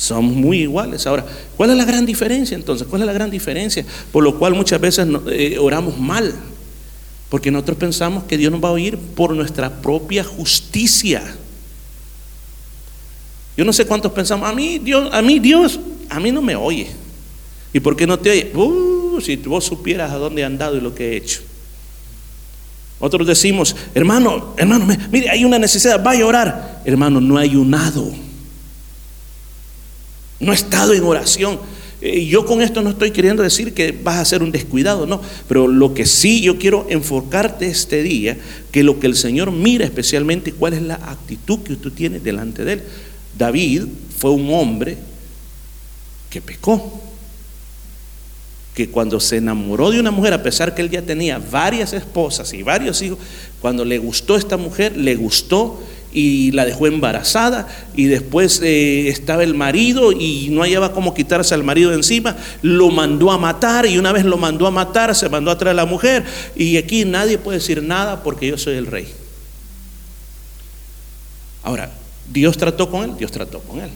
Somos 0.00 0.34
muy 0.34 0.60
iguales. 0.62 1.06
Ahora, 1.06 1.26
¿cuál 1.58 1.72
es 1.72 1.76
la 1.76 1.84
gran 1.84 2.06
diferencia 2.06 2.54
entonces? 2.54 2.86
¿Cuál 2.88 3.02
es 3.02 3.06
la 3.06 3.12
gran 3.12 3.30
diferencia? 3.30 3.84
Por 4.10 4.24
lo 4.24 4.38
cual 4.38 4.54
muchas 4.54 4.80
veces 4.80 5.06
eh, 5.28 5.58
oramos 5.60 5.98
mal. 5.98 6.34
Porque 7.28 7.50
nosotros 7.50 7.76
pensamos 7.76 8.24
que 8.24 8.38
Dios 8.38 8.50
nos 8.50 8.64
va 8.64 8.70
a 8.70 8.72
oír 8.72 8.96
por 8.96 9.34
nuestra 9.34 9.68
propia 9.82 10.24
justicia. 10.24 11.22
Yo 13.58 13.64
no 13.66 13.74
sé 13.74 13.84
cuántos 13.84 14.10
pensamos, 14.12 14.48
a 14.48 14.54
mí 14.54 14.78
Dios, 14.78 15.12
a 15.12 15.20
mí 15.20 15.38
Dios, 15.38 15.78
a 16.08 16.18
mí 16.18 16.32
no 16.32 16.40
me 16.40 16.56
oye. 16.56 16.88
¿Y 17.74 17.80
por 17.80 17.94
qué 17.94 18.06
no 18.06 18.18
te 18.18 18.30
oye? 18.30 18.52
Uh, 18.54 19.20
si 19.20 19.36
vos 19.36 19.64
supieras 19.66 20.12
a 20.12 20.16
dónde 20.16 20.40
he 20.40 20.44
andado 20.46 20.78
y 20.78 20.80
lo 20.80 20.94
que 20.94 21.10
he 21.10 21.16
hecho. 21.18 21.42
Otros 23.00 23.26
decimos, 23.26 23.76
hermano, 23.94 24.54
hermano, 24.56 24.86
mire, 25.12 25.28
hay 25.28 25.44
una 25.44 25.58
necesidad, 25.58 26.02
vaya 26.02 26.24
a 26.24 26.26
orar. 26.26 26.82
Hermano, 26.86 27.20
no 27.20 27.36
ha 27.36 27.42
ayunado. 27.42 28.29
No 30.40 30.52
he 30.52 30.54
estado 30.54 30.94
en 30.94 31.04
oración. 31.04 31.60
Y 32.02 32.26
yo 32.26 32.46
con 32.46 32.62
esto 32.62 32.80
no 32.80 32.90
estoy 32.90 33.10
queriendo 33.10 33.42
decir 33.42 33.74
que 33.74 33.92
vas 33.92 34.16
a 34.16 34.24
ser 34.24 34.42
un 34.42 34.50
descuidado, 34.50 35.06
no. 35.06 35.20
Pero 35.46 35.68
lo 35.68 35.92
que 35.92 36.06
sí 36.06 36.40
yo 36.40 36.58
quiero 36.58 36.86
enfocarte 36.88 37.66
este 37.66 38.02
día, 38.02 38.38
que 38.72 38.82
lo 38.82 38.98
que 38.98 39.06
el 39.06 39.16
Señor 39.16 39.52
mira 39.52 39.84
especialmente, 39.84 40.52
cuál 40.52 40.72
es 40.72 40.82
la 40.82 40.94
actitud 40.94 41.60
que 41.60 41.76
tú 41.76 41.90
tienes 41.90 42.24
delante 42.24 42.64
de 42.64 42.72
Él. 42.72 42.82
David 43.38 43.84
fue 44.16 44.30
un 44.30 44.52
hombre 44.52 44.96
que 46.30 46.40
pecó. 46.40 47.00
Que 48.74 48.88
cuando 48.88 49.20
se 49.20 49.36
enamoró 49.36 49.90
de 49.90 50.00
una 50.00 50.10
mujer, 50.10 50.32
a 50.32 50.42
pesar 50.42 50.74
que 50.74 50.80
él 50.80 50.88
ya 50.88 51.02
tenía 51.02 51.38
varias 51.38 51.92
esposas 51.92 52.54
y 52.54 52.62
varios 52.62 53.02
hijos, 53.02 53.18
cuando 53.60 53.84
le 53.84 53.98
gustó 53.98 54.36
esta 54.36 54.56
mujer, 54.56 54.96
le 54.96 55.16
gustó 55.16 55.82
y 56.12 56.50
la 56.52 56.64
dejó 56.64 56.86
embarazada 56.86 57.68
y 57.94 58.06
después 58.06 58.60
eh, 58.62 59.08
estaba 59.08 59.44
el 59.44 59.54
marido 59.54 60.12
y 60.12 60.48
no 60.50 60.62
hallaba 60.62 60.92
cómo 60.92 61.14
quitarse 61.14 61.54
al 61.54 61.62
marido 61.62 61.90
de 61.90 61.96
encima, 61.96 62.36
lo 62.62 62.90
mandó 62.90 63.30
a 63.30 63.38
matar 63.38 63.86
y 63.86 63.98
una 63.98 64.12
vez 64.12 64.24
lo 64.24 64.36
mandó 64.36 64.66
a 64.66 64.70
matar, 64.70 65.14
se 65.14 65.28
mandó 65.28 65.50
a 65.50 65.58
traer 65.58 65.72
a 65.72 65.82
la 65.82 65.86
mujer 65.86 66.24
y 66.56 66.76
aquí 66.76 67.04
nadie 67.04 67.38
puede 67.38 67.58
decir 67.58 67.82
nada 67.82 68.22
porque 68.22 68.48
yo 68.48 68.58
soy 68.58 68.76
el 68.76 68.86
rey. 68.86 69.08
Ahora, 71.62 71.90
Dios 72.32 72.56
trató 72.56 72.90
con 72.90 73.04
él, 73.04 73.16
Dios 73.18 73.30
trató 73.30 73.60
con 73.60 73.80
él. 73.80 73.90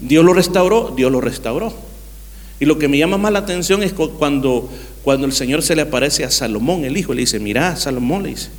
Dios 0.00 0.24
lo 0.24 0.34
restauró, 0.34 0.92
Dios 0.96 1.10
lo 1.10 1.20
restauró. 1.20 1.72
Y 2.58 2.64
lo 2.64 2.78
que 2.78 2.88
me 2.88 2.98
llama 2.98 3.18
más 3.18 3.32
la 3.32 3.40
atención 3.40 3.82
es 3.82 3.92
cuando, 3.92 4.70
cuando 5.02 5.26
el 5.26 5.32
Señor 5.32 5.62
se 5.62 5.76
le 5.76 5.82
aparece 5.82 6.24
a 6.24 6.30
Salomón, 6.30 6.84
el 6.84 6.96
hijo, 6.96 7.12
le 7.14 7.20
dice, 7.20 7.38
mira, 7.38 7.76
Salomón 7.76 8.22
le 8.22 8.30
dice, 8.30 8.50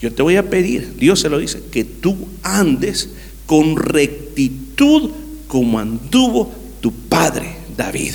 yo 0.00 0.12
te 0.12 0.22
voy 0.22 0.36
a 0.36 0.48
pedir, 0.50 0.96
Dios 0.96 1.20
se 1.20 1.28
lo 1.28 1.38
dice, 1.38 1.62
que 1.70 1.84
tú 1.84 2.28
andes 2.42 3.10
con 3.46 3.76
rectitud 3.76 5.10
como 5.46 5.78
anduvo 5.78 6.52
tu 6.80 6.92
padre 6.92 7.56
David. 7.76 8.14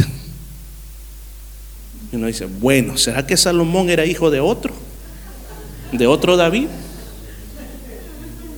Y 2.11 2.15
uno 2.15 2.27
dice, 2.27 2.45
bueno, 2.45 2.97
¿será 2.97 3.25
que 3.25 3.37
Salomón 3.37 3.89
era 3.89 4.05
hijo 4.05 4.31
de 4.31 4.39
otro? 4.39 4.73
¿De 5.91 6.07
otro 6.07 6.37
David? 6.37 6.67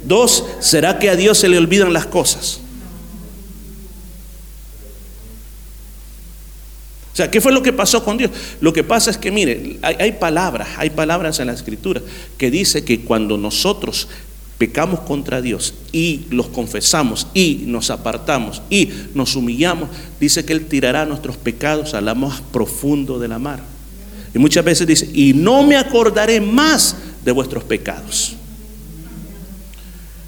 Dos, 0.06 0.46
¿será 0.60 1.00
que 1.00 1.10
a 1.10 1.16
Dios 1.16 1.38
se 1.38 1.50
le 1.50 1.58
olvidan 1.58 1.94
las 1.94 2.06
cosas? 2.06 2.62
O 7.14 7.16
sea, 7.16 7.30
¿qué 7.30 7.42
fue 7.42 7.52
lo 7.52 7.62
que 7.62 7.74
pasó 7.74 8.04
con 8.04 8.18
Dios? 8.18 8.32
Lo 8.62 8.72
que 8.72 8.84
pasa 8.84 9.12
es 9.12 9.18
que, 9.18 9.32
mire, 9.32 9.78
hay, 9.82 10.14
palabras, 10.14 10.70
hay 10.78 10.92
palabras 10.92 11.40
en 11.40 11.48
la 11.48 11.54
escritura 11.54 12.02
que 12.38 12.50
dice 12.50 12.86
que 12.86 13.02
cuando 13.02 13.38
nosotros 13.38 14.08
pecamos 14.58 15.02
contra 15.02 15.42
Dios 15.42 15.74
y 15.92 16.22
los 16.30 16.48
confesamos 16.48 17.28
y 17.34 17.64
nos 17.66 17.90
apartamos 17.90 18.62
y 18.70 18.90
nos 19.14 19.36
humillamos, 19.36 19.90
dice 20.20 20.46
que 20.46 20.54
Él 20.54 20.68
tirará 20.68 21.06
nuestros 21.06 21.36
pecados 21.36 21.94
al 21.94 22.16
más 22.16 22.42
profundo 22.42 23.20
de 23.20 23.28
la 23.28 23.40
mar. 23.40 23.62
Y 24.34 24.40
muchas 24.40 24.64
veces 24.64 24.88
dice, 24.88 25.10
y 25.14 25.34
no 25.34 25.64
me 25.64 25.76
acordaré 25.76 26.40
más 26.40 26.96
de 27.26 27.32
vuestros 27.34 27.66
pecados. 27.66 28.38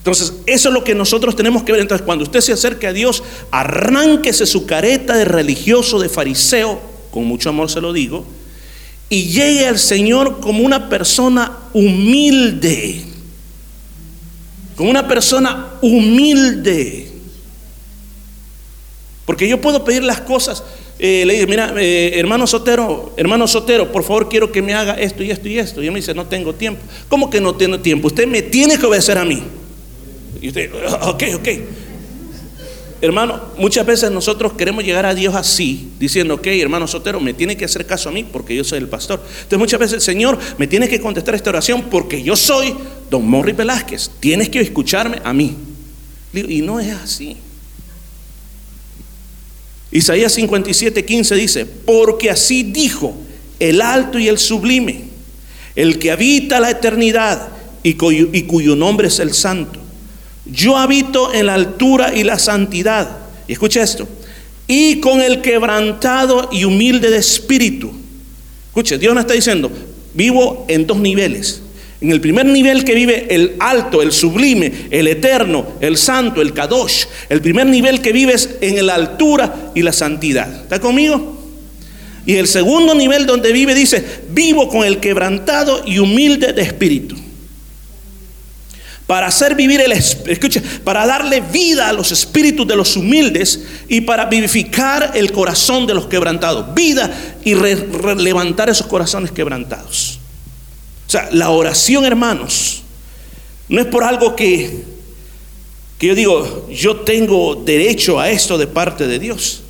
Entonces, 0.03 0.33
eso 0.47 0.67
es 0.67 0.73
lo 0.73 0.83
que 0.83 0.93
nosotros 0.93 1.33
tenemos 1.33 1.63
que 1.63 1.71
ver. 1.71 1.79
Entonces, 1.79 2.03
cuando 2.03 2.25
usted 2.25 2.41
se 2.41 2.51
acerque 2.51 2.87
a 2.87 2.91
Dios, 2.91 3.23
arránquese 3.51 4.45
su 4.45 4.65
careta 4.65 5.15
de 5.15 5.23
religioso, 5.23 5.97
de 5.97 6.09
fariseo, 6.09 6.81
con 7.09 7.23
mucho 7.23 7.47
amor 7.47 7.71
se 7.71 7.79
lo 7.79 7.93
digo, 7.93 8.25
y 9.07 9.27
llegue 9.29 9.65
al 9.65 9.79
Señor 9.79 10.41
como 10.41 10.65
una 10.65 10.89
persona 10.89 11.57
humilde. 11.71 13.05
Como 14.75 14.89
una 14.89 15.07
persona 15.07 15.75
humilde. 15.81 17.09
Porque 19.25 19.47
yo 19.47 19.61
puedo 19.61 19.85
pedir 19.85 20.03
las 20.03 20.19
cosas. 20.19 20.65
Eh, 20.99 21.23
le 21.25 21.35
digo, 21.35 21.47
mira, 21.47 21.73
eh, 21.77 22.19
hermano 22.19 22.45
Sotero, 22.45 23.13
hermano 23.15 23.47
Sotero, 23.47 23.89
por 23.89 24.03
favor 24.03 24.27
quiero 24.27 24.51
que 24.51 24.61
me 24.61 24.73
haga 24.73 24.95
esto 24.95 25.23
y 25.23 25.31
esto 25.31 25.47
y 25.47 25.59
esto. 25.59 25.81
Y 25.81 25.85
él 25.85 25.93
me 25.93 25.99
dice, 25.99 26.13
no 26.13 26.25
tengo 26.25 26.53
tiempo. 26.53 26.81
¿Cómo 27.07 27.29
que 27.29 27.39
no 27.39 27.55
tengo 27.55 27.79
tiempo? 27.79 28.07
Usted 28.07 28.27
me 28.27 28.41
tiene 28.41 28.77
que 28.77 28.85
obedecer 28.85 29.17
a 29.17 29.23
mí. 29.23 29.43
Y 30.41 30.47
usted, 30.49 30.71
ok, 31.01 31.23
ok. 31.35 31.49
Hermano, 33.03 33.41
muchas 33.57 33.85
veces 33.85 34.09
nosotros 34.11 34.53
queremos 34.53 34.81
llegar 34.85 35.05
a 35.05 35.13
Dios 35.13 35.35
así, 35.35 35.89
diciendo, 35.99 36.35
ok, 36.35 36.47
hermano 36.47 36.87
Sotero, 36.87 37.19
me 37.19 37.33
tiene 37.33 37.57
que 37.57 37.65
hacer 37.65 37.85
caso 37.85 38.07
a 38.07 38.13
mí 38.13 38.23
porque 38.23 38.55
yo 38.55 38.63
soy 38.63 38.79
el 38.79 38.87
pastor. 38.87 39.21
Entonces 39.21 39.59
muchas 39.59 39.77
veces, 39.77 39.95
el 39.95 40.01
Señor, 40.01 40.39
me 40.57 40.67
tiene 40.67 40.87
que 40.87 41.01
contestar 41.01 41.35
esta 41.35 41.49
oración 41.49 41.89
porque 41.91 42.23
yo 42.23 42.37
soy 42.37 42.73
don 43.09 43.27
Morri 43.27 43.51
Velázquez. 43.51 44.09
Tienes 44.21 44.47
que 44.47 44.61
escucharme 44.61 45.21
a 45.21 45.33
mí. 45.33 45.53
Y 46.33 46.61
no 46.61 46.79
es 46.79 46.93
así. 46.93 47.35
Isaías 49.91 50.31
57, 50.31 51.03
15 51.03 51.35
dice, 51.35 51.65
porque 51.65 52.29
así 52.29 52.63
dijo 52.63 53.17
el 53.59 53.81
alto 53.81 54.17
y 54.17 54.29
el 54.29 54.39
sublime, 54.39 55.09
el 55.75 55.99
que 55.99 56.09
habita 56.09 56.61
la 56.61 56.71
eternidad 56.71 57.49
y 57.83 57.95
cuyo 57.95 58.77
nombre 58.77 59.09
es 59.09 59.19
el 59.19 59.33
santo 59.33 59.82
yo 60.45 60.77
habito 60.77 61.33
en 61.33 61.45
la 61.45 61.53
altura 61.53 62.13
y 62.13 62.23
la 62.23 62.37
santidad. 62.37 63.17
Y 63.47 63.53
escucha 63.53 63.81
esto. 63.81 64.07
Y 64.67 64.99
con 64.99 65.21
el 65.21 65.41
quebrantado 65.41 66.49
y 66.51 66.65
humilde 66.65 67.09
de 67.09 67.17
espíritu. 67.17 67.91
Escuche, 68.67 68.97
Dios 68.97 69.13
nos 69.13 69.21
está 69.21 69.33
diciendo, 69.33 69.71
vivo 70.13 70.65
en 70.67 70.85
dos 70.87 70.97
niveles. 70.97 71.61
En 72.01 72.11
el 72.11 72.19
primer 72.19 72.45
nivel 72.45 72.83
que 72.83 72.95
vive 72.95 73.33
el 73.33 73.55
alto, 73.59 74.01
el 74.01 74.11
sublime, 74.11 74.71
el 74.89 75.07
eterno, 75.07 75.65
el 75.79 75.97
santo, 75.97 76.41
el 76.41 76.53
kadosh. 76.53 77.05
El 77.29 77.41
primer 77.41 77.65
nivel 77.67 78.01
que 78.01 78.11
vive 78.11 78.33
es 78.33 78.49
en 78.59 78.85
la 78.85 78.95
altura 78.95 79.71
y 79.73 79.81
la 79.81 79.93
santidad. 79.93 80.63
¿Está 80.63 80.81
conmigo? 80.81 81.41
Y 82.25 82.35
el 82.35 82.47
segundo 82.47 82.93
nivel 82.95 83.25
donde 83.25 83.53
vive 83.53 83.73
dice, 83.73 84.03
vivo 84.29 84.67
con 84.67 84.85
el 84.85 84.99
quebrantado 84.99 85.83
y 85.85 85.99
humilde 85.99 86.51
de 86.51 86.61
espíritu 86.61 87.22
para 89.07 89.27
hacer 89.27 89.55
vivir 89.55 89.81
el 89.81 89.91
escucha, 89.91 90.61
para 90.83 91.05
darle 91.05 91.41
vida 91.41 91.89
a 91.89 91.93
los 91.93 92.11
espíritus 92.11 92.67
de 92.67 92.75
los 92.75 92.95
humildes 92.95 93.63
y 93.89 94.01
para 94.01 94.25
vivificar 94.25 95.11
el 95.15 95.31
corazón 95.31 95.85
de 95.85 95.93
los 95.93 96.07
quebrantados, 96.07 96.73
vida 96.73 97.11
y 97.43 97.55
levantar 97.55 98.69
esos 98.69 98.87
corazones 98.87 99.31
quebrantados. 99.31 100.19
O 101.07 101.11
sea, 101.11 101.29
la 101.31 101.49
oración, 101.49 102.05
hermanos, 102.05 102.83
no 103.69 103.81
es 103.81 103.87
por 103.87 104.03
algo 104.03 104.35
que 104.35 104.93
que 106.03 106.07
yo 106.07 106.15
digo, 106.15 106.67
yo 106.69 106.97
tengo 106.97 107.55
derecho 107.55 108.19
a 108.19 108.29
esto 108.29 108.57
de 108.57 108.67
parte 108.67 109.07
de 109.07 109.19
Dios, 109.19 109.61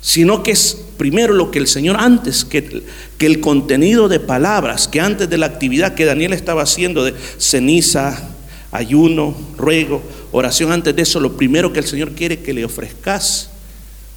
sino 0.00 0.42
que 0.42 0.50
es 0.50 0.80
primero 0.96 1.32
lo 1.32 1.52
que 1.52 1.60
el 1.60 1.68
Señor 1.68 1.96
antes 1.98 2.44
que, 2.44 2.82
que 3.18 3.26
el 3.26 3.38
contenido 3.38 4.08
de 4.08 4.18
palabras, 4.18 4.88
que 4.88 5.00
antes 5.00 5.30
de 5.30 5.38
la 5.38 5.46
actividad 5.46 5.94
que 5.94 6.06
Daniel 6.06 6.32
estaba 6.32 6.62
haciendo 6.62 7.04
de 7.04 7.14
ceniza, 7.38 8.33
ayuno, 8.74 9.36
ruego, 9.56 10.02
oración. 10.32 10.72
Antes 10.72 10.94
de 10.96 11.02
eso, 11.02 11.20
lo 11.20 11.36
primero 11.36 11.72
que 11.72 11.78
el 11.78 11.86
Señor 11.86 12.12
quiere 12.12 12.40
que 12.40 12.52
le 12.52 12.64
ofrezcas 12.64 13.50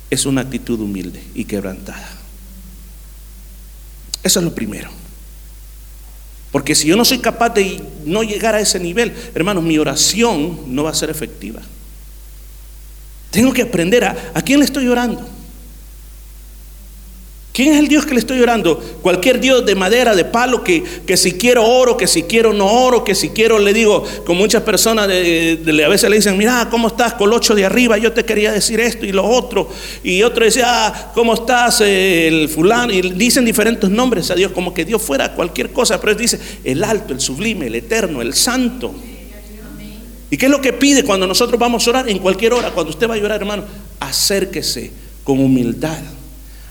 es 0.10 0.26
una 0.26 0.42
actitud 0.42 0.80
humilde 0.80 1.24
y 1.36 1.46
quebrantada. 1.46 2.10
Eso 4.24 4.40
es 4.40 4.46
lo 4.46 4.56
primero. 4.56 4.90
Porque 6.52 6.74
si 6.74 6.88
yo 6.88 6.98
no 6.98 7.06
soy 7.06 7.20
capaz 7.20 7.50
de 7.50 7.80
no 8.04 8.24
llegar 8.24 8.56
a 8.56 8.60
ese 8.60 8.80
nivel, 8.80 9.14
hermanos, 9.36 9.64
mi 9.64 9.78
oración 9.78 10.60
no 10.74 10.84
va 10.84 10.90
a 10.90 10.96
ser 10.96 11.12
efectiva. 11.12 11.62
Tengo 13.30 13.54
que 13.54 13.62
aprender 13.62 14.06
a, 14.06 14.32
a 14.34 14.42
quién 14.42 14.60
le 14.60 14.66
estoy 14.66 14.88
orando. 14.88 15.37
¿Quién 17.58 17.74
es 17.74 17.80
el 17.80 17.88
Dios 17.88 18.06
que 18.06 18.14
le 18.14 18.20
estoy 18.20 18.40
orando? 18.40 18.78
Cualquier 19.02 19.40
Dios 19.40 19.66
de 19.66 19.74
madera, 19.74 20.16
de 20.16 20.26
palo, 20.26 20.64
que, 20.64 20.84
que 21.08 21.18
si 21.18 21.40
quiero 21.40 21.66
oro, 21.66 21.98
que 21.98 22.06
si 22.06 22.22
quiero 22.22 22.54
no 22.54 22.68
oro, 22.68 23.04
que 23.04 23.16
si 23.16 23.30
quiero 23.30 23.58
le 23.58 23.74
digo, 23.74 24.04
con 24.28 24.38
muchas 24.38 24.62
personas 24.62 25.06
a 25.06 25.08
veces 25.08 26.08
le 26.08 26.18
dicen, 26.18 26.38
mira, 26.38 26.68
¿cómo 26.70 26.90
estás? 26.90 27.16
Colocho 27.16 27.56
de 27.56 27.66
arriba, 27.66 27.98
yo 27.98 28.14
te 28.14 28.24
quería 28.26 28.52
decir 28.52 28.80
esto 28.80 29.08
y 29.08 29.12
lo 29.12 29.26
otro. 29.26 29.72
Y 30.04 30.22
otro 30.22 30.46
dice, 30.46 30.62
ah, 30.64 31.12
¿cómo 31.16 31.34
estás? 31.34 31.82
El 31.82 32.48
fulano. 32.48 32.94
Y 32.94 33.02
dicen 33.02 33.44
diferentes 33.44 33.90
nombres 33.90 34.30
a 34.30 34.36
Dios, 34.36 34.52
como 34.52 34.72
que 34.72 34.86
Dios 34.86 35.02
fuera 35.02 35.34
cualquier 35.34 35.72
cosa, 35.72 36.00
pero 36.00 36.12
él 36.12 36.18
dice, 36.20 36.40
el 36.64 36.84
alto, 36.84 37.12
el 37.12 37.20
sublime, 37.20 37.66
el 37.66 37.74
eterno, 37.74 38.22
el 38.22 38.36
santo. 38.36 38.94
¿Y 40.30 40.38
qué 40.38 40.46
es 40.46 40.52
lo 40.52 40.62
que 40.62 40.74
pide 40.74 41.04
cuando 41.04 41.26
nosotros 41.26 41.60
vamos 41.60 41.88
a 41.88 41.90
orar? 41.90 42.08
En 42.08 42.20
cualquier 42.20 42.54
hora, 42.54 42.70
cuando 42.70 42.92
usted 42.92 43.10
va 43.10 43.16
a 43.16 43.18
llorar, 43.18 43.42
hermano, 43.42 43.64
acérquese 44.00 44.92
con 45.24 45.40
humildad 45.40 46.17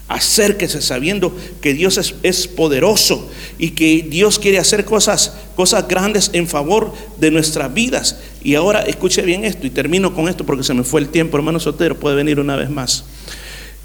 Acérquese 0.09 0.83
sabiendo 0.83 1.37
que 1.61 1.75
Dios 1.75 2.15
es, 2.23 2.47
poderoso 2.47 3.29
y 3.59 3.71
que 3.71 4.07
Dios 4.09 4.39
quiere 4.39 4.59
hacer 4.59 4.85
cosas, 4.85 5.33
cosas 5.57 5.89
grandes 5.89 6.31
en 6.33 6.47
favor 6.47 6.93
de 7.19 7.33
nuestras 7.33 7.75
vidas. 7.75 8.21
Y 8.45 8.55
ahora 8.55 8.83
escuche 8.83 9.23
bien 9.23 9.45
esto 9.45 9.67
y 9.67 9.71
termino 9.71 10.15
con 10.15 10.29
esto 10.29 10.47
porque 10.47 10.63
se 10.63 10.75
me 10.75 10.85
fue 10.85 11.01
el 11.01 11.09
tiempo, 11.09 11.37
hermano 11.37 11.59
Sotero, 11.59 11.99
puede 11.99 12.15
venir 12.15 12.39
una 12.39 12.55
vez 12.55 12.71
más. 12.71 13.05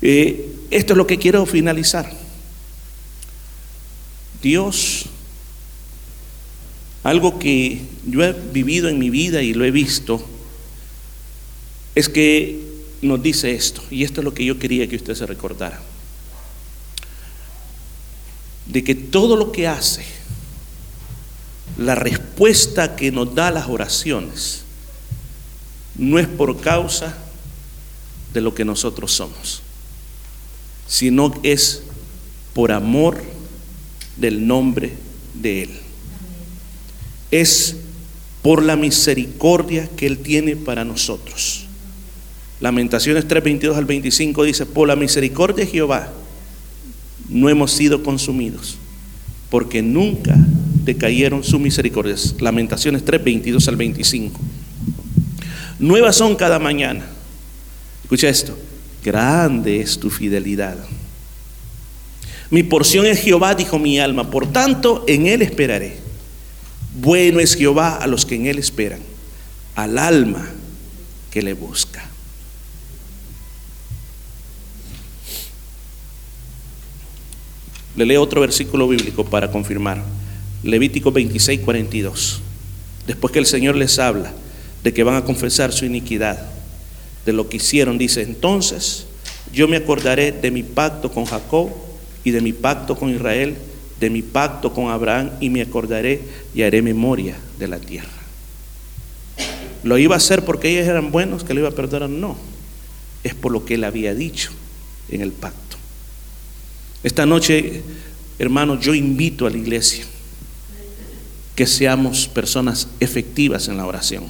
Eh, 0.04 0.48
esto 0.70 0.94
es 0.94 0.98
lo 0.98 1.08
que 1.08 1.18
quiero 1.18 1.44
finalizar. 1.48 2.12
Dios, 4.44 5.06
algo 7.02 7.40
que 7.40 7.82
yo 8.06 8.24
he 8.24 8.32
vivido 8.54 8.90
en 8.90 9.00
mi 9.00 9.10
vida 9.10 9.42
y 9.42 9.56
lo 9.56 9.66
he 9.66 9.72
visto, 9.72 10.24
es 11.96 12.10
que 12.10 12.60
nos 13.02 13.24
dice 13.24 13.56
esto, 13.56 13.82
y 13.90 14.04
esto 14.04 14.22
es 14.22 14.26
lo 14.26 14.36
que 14.36 14.46
yo 14.46 14.60
quería 14.60 14.88
que 14.88 14.96
usted 14.96 15.16
se 15.16 15.26
recordara 15.26 15.82
de 18.72 18.84
que 18.84 18.96
todo 18.96 19.36
lo 19.36 19.52
que 19.52 19.68
hace, 19.68 20.04
la 21.78 21.96
respuesta 21.96 22.96
que 22.96 23.12
nos 23.12 23.36
da 23.36 23.52
las 23.52 23.68
oraciones, 23.68 24.64
no 25.96 26.20
es 26.20 26.28
por 26.28 26.62
causa 26.62 27.18
de 28.34 28.40
lo 28.40 28.56
que 28.56 28.64
nosotros 28.64 29.12
somos, 29.12 29.62
sino 30.88 31.34
es 31.44 31.84
por 32.54 32.72
amor 32.72 33.22
del 34.16 34.48
nombre 34.48 34.94
de 35.34 35.64
Él. 35.64 35.70
Es 37.30 37.76
por 38.42 38.64
la 38.64 38.78
misericordia 38.78 39.90
que 39.98 40.08
Él 40.08 40.20
tiene 40.20 40.56
para 40.56 40.86
nosotros. 40.86 41.66
Lamentaciones 42.62 43.28
3, 43.28 43.44
22 43.44 43.78
al 43.78 43.86
25 43.86 44.44
dice, 44.44 44.66
por 44.66 44.88
la 44.88 44.96
misericordia 44.96 45.66
de 45.66 45.72
Jehová 45.72 46.14
no 47.32 47.50
hemos 47.50 47.72
sido 47.72 48.04
consumidos, 48.04 48.78
porque 49.50 49.82
nunca 49.82 50.36
decayeron 50.84 51.44
sus 51.44 51.60
misericordias. 51.60 52.36
Lamentaciones 52.40 53.04
3, 53.04 53.24
22 53.24 53.68
al 53.68 53.76
25. 53.78 54.40
Nuevas 55.80 56.16
son 56.16 56.36
cada 56.36 56.60
mañana. 56.60 57.06
Escucha 58.04 58.30
esto, 58.30 58.58
grande 59.04 59.80
es 59.80 59.98
tu 59.98 60.10
fidelidad. 60.10 60.78
Mi 62.50 62.64
porción 62.64 63.06
es 63.06 63.22
Jehová, 63.22 63.56
dijo 63.56 63.80
mi 63.80 63.98
alma, 63.98 64.30
por 64.30 64.52
tanto 64.52 65.06
en 65.08 65.26
él 65.26 65.42
esperaré. 65.42 65.96
Bueno 67.00 67.40
es 67.40 67.56
Jehová 67.56 67.96
a 67.96 68.08
los 68.08 68.26
que 68.26 68.36
en 68.36 68.48
él 68.48 68.60
esperan, 68.60 69.00
al 69.76 69.98
alma 69.98 70.50
que 71.32 71.42
le 71.42 71.54
busca. 71.54 72.11
Le 77.96 78.06
leo 78.06 78.22
otro 78.22 78.42
versículo 78.42 78.88
bíblico 78.88 79.26
para 79.26 79.52
confirmar. 79.52 80.04
Levítico 80.64 81.12
26, 81.12 81.62
42. 81.62 82.42
Después 83.08 83.34
que 83.34 83.40
el 83.40 83.46
Señor 83.46 83.76
les 83.76 84.00
habla 84.00 84.32
de 84.84 84.94
que 84.94 85.04
van 85.04 85.16
a 85.16 85.24
confesar 85.24 85.74
su 85.74 85.86
iniquidad, 85.86 86.48
de 87.26 87.34
lo 87.34 87.50
que 87.50 87.58
hicieron, 87.58 87.98
dice, 87.98 88.24
entonces 88.24 89.06
yo 89.54 89.68
me 89.68 89.78
acordaré 89.78 90.32
de 90.32 90.52
mi 90.52 90.64
pacto 90.64 91.12
con 91.12 91.26
Jacob 91.26 91.70
y 92.24 92.32
de 92.32 92.42
mi 92.42 92.54
pacto 92.54 92.96
con 92.96 93.14
Israel, 93.14 93.56
de 94.00 94.10
mi 94.10 94.22
pacto 94.22 94.74
con 94.74 94.90
Abraham 94.90 95.32
y 95.40 95.50
me 95.50 95.62
acordaré 95.62 96.22
y 96.56 96.64
haré 96.64 96.82
memoria 96.82 97.36
de 97.60 97.68
la 97.68 97.80
tierra. 97.80 98.10
¿Lo 99.84 99.98
iba 99.98 100.16
a 100.16 100.18
hacer 100.18 100.46
porque 100.46 100.70
ellos 100.70 100.88
eran 100.88 101.12
buenos, 101.12 101.44
que 101.44 101.54
lo 101.54 101.60
iba 101.62 101.70
a 101.70 101.74
perdonar? 101.74 102.10
No, 102.10 102.38
es 103.24 103.34
por 103.36 103.52
lo 103.52 103.66
que 103.66 103.76
él 103.76 103.84
había 103.84 104.14
dicho 104.14 104.52
en 105.10 105.22
el 105.22 105.32
pacto. 105.32 105.71
Esta 107.04 107.26
noche, 107.26 107.82
hermanos, 108.38 108.84
yo 108.84 108.94
invito 108.94 109.48
a 109.48 109.50
la 109.50 109.58
iglesia 109.58 110.06
que 111.56 111.66
seamos 111.66 112.28
personas 112.28 112.88
efectivas 113.00 113.68
en 113.68 113.78
la 113.78 113.86
oración, 113.86 114.26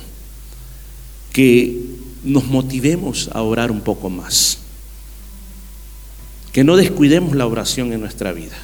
que 1.34 1.80
nos 2.24 2.46
motivemos 2.46 3.30
a 3.34 3.42
orar 3.42 3.72
un 3.72 3.82
poco 3.82 4.10
más, 4.10 4.60
que 6.52 6.64
no 6.64 6.76
descuidemos 6.76 7.36
la 7.36 7.48
oración 7.48 7.94
en 7.94 8.02
nuestra 8.02 8.32
vida, 8.32 8.58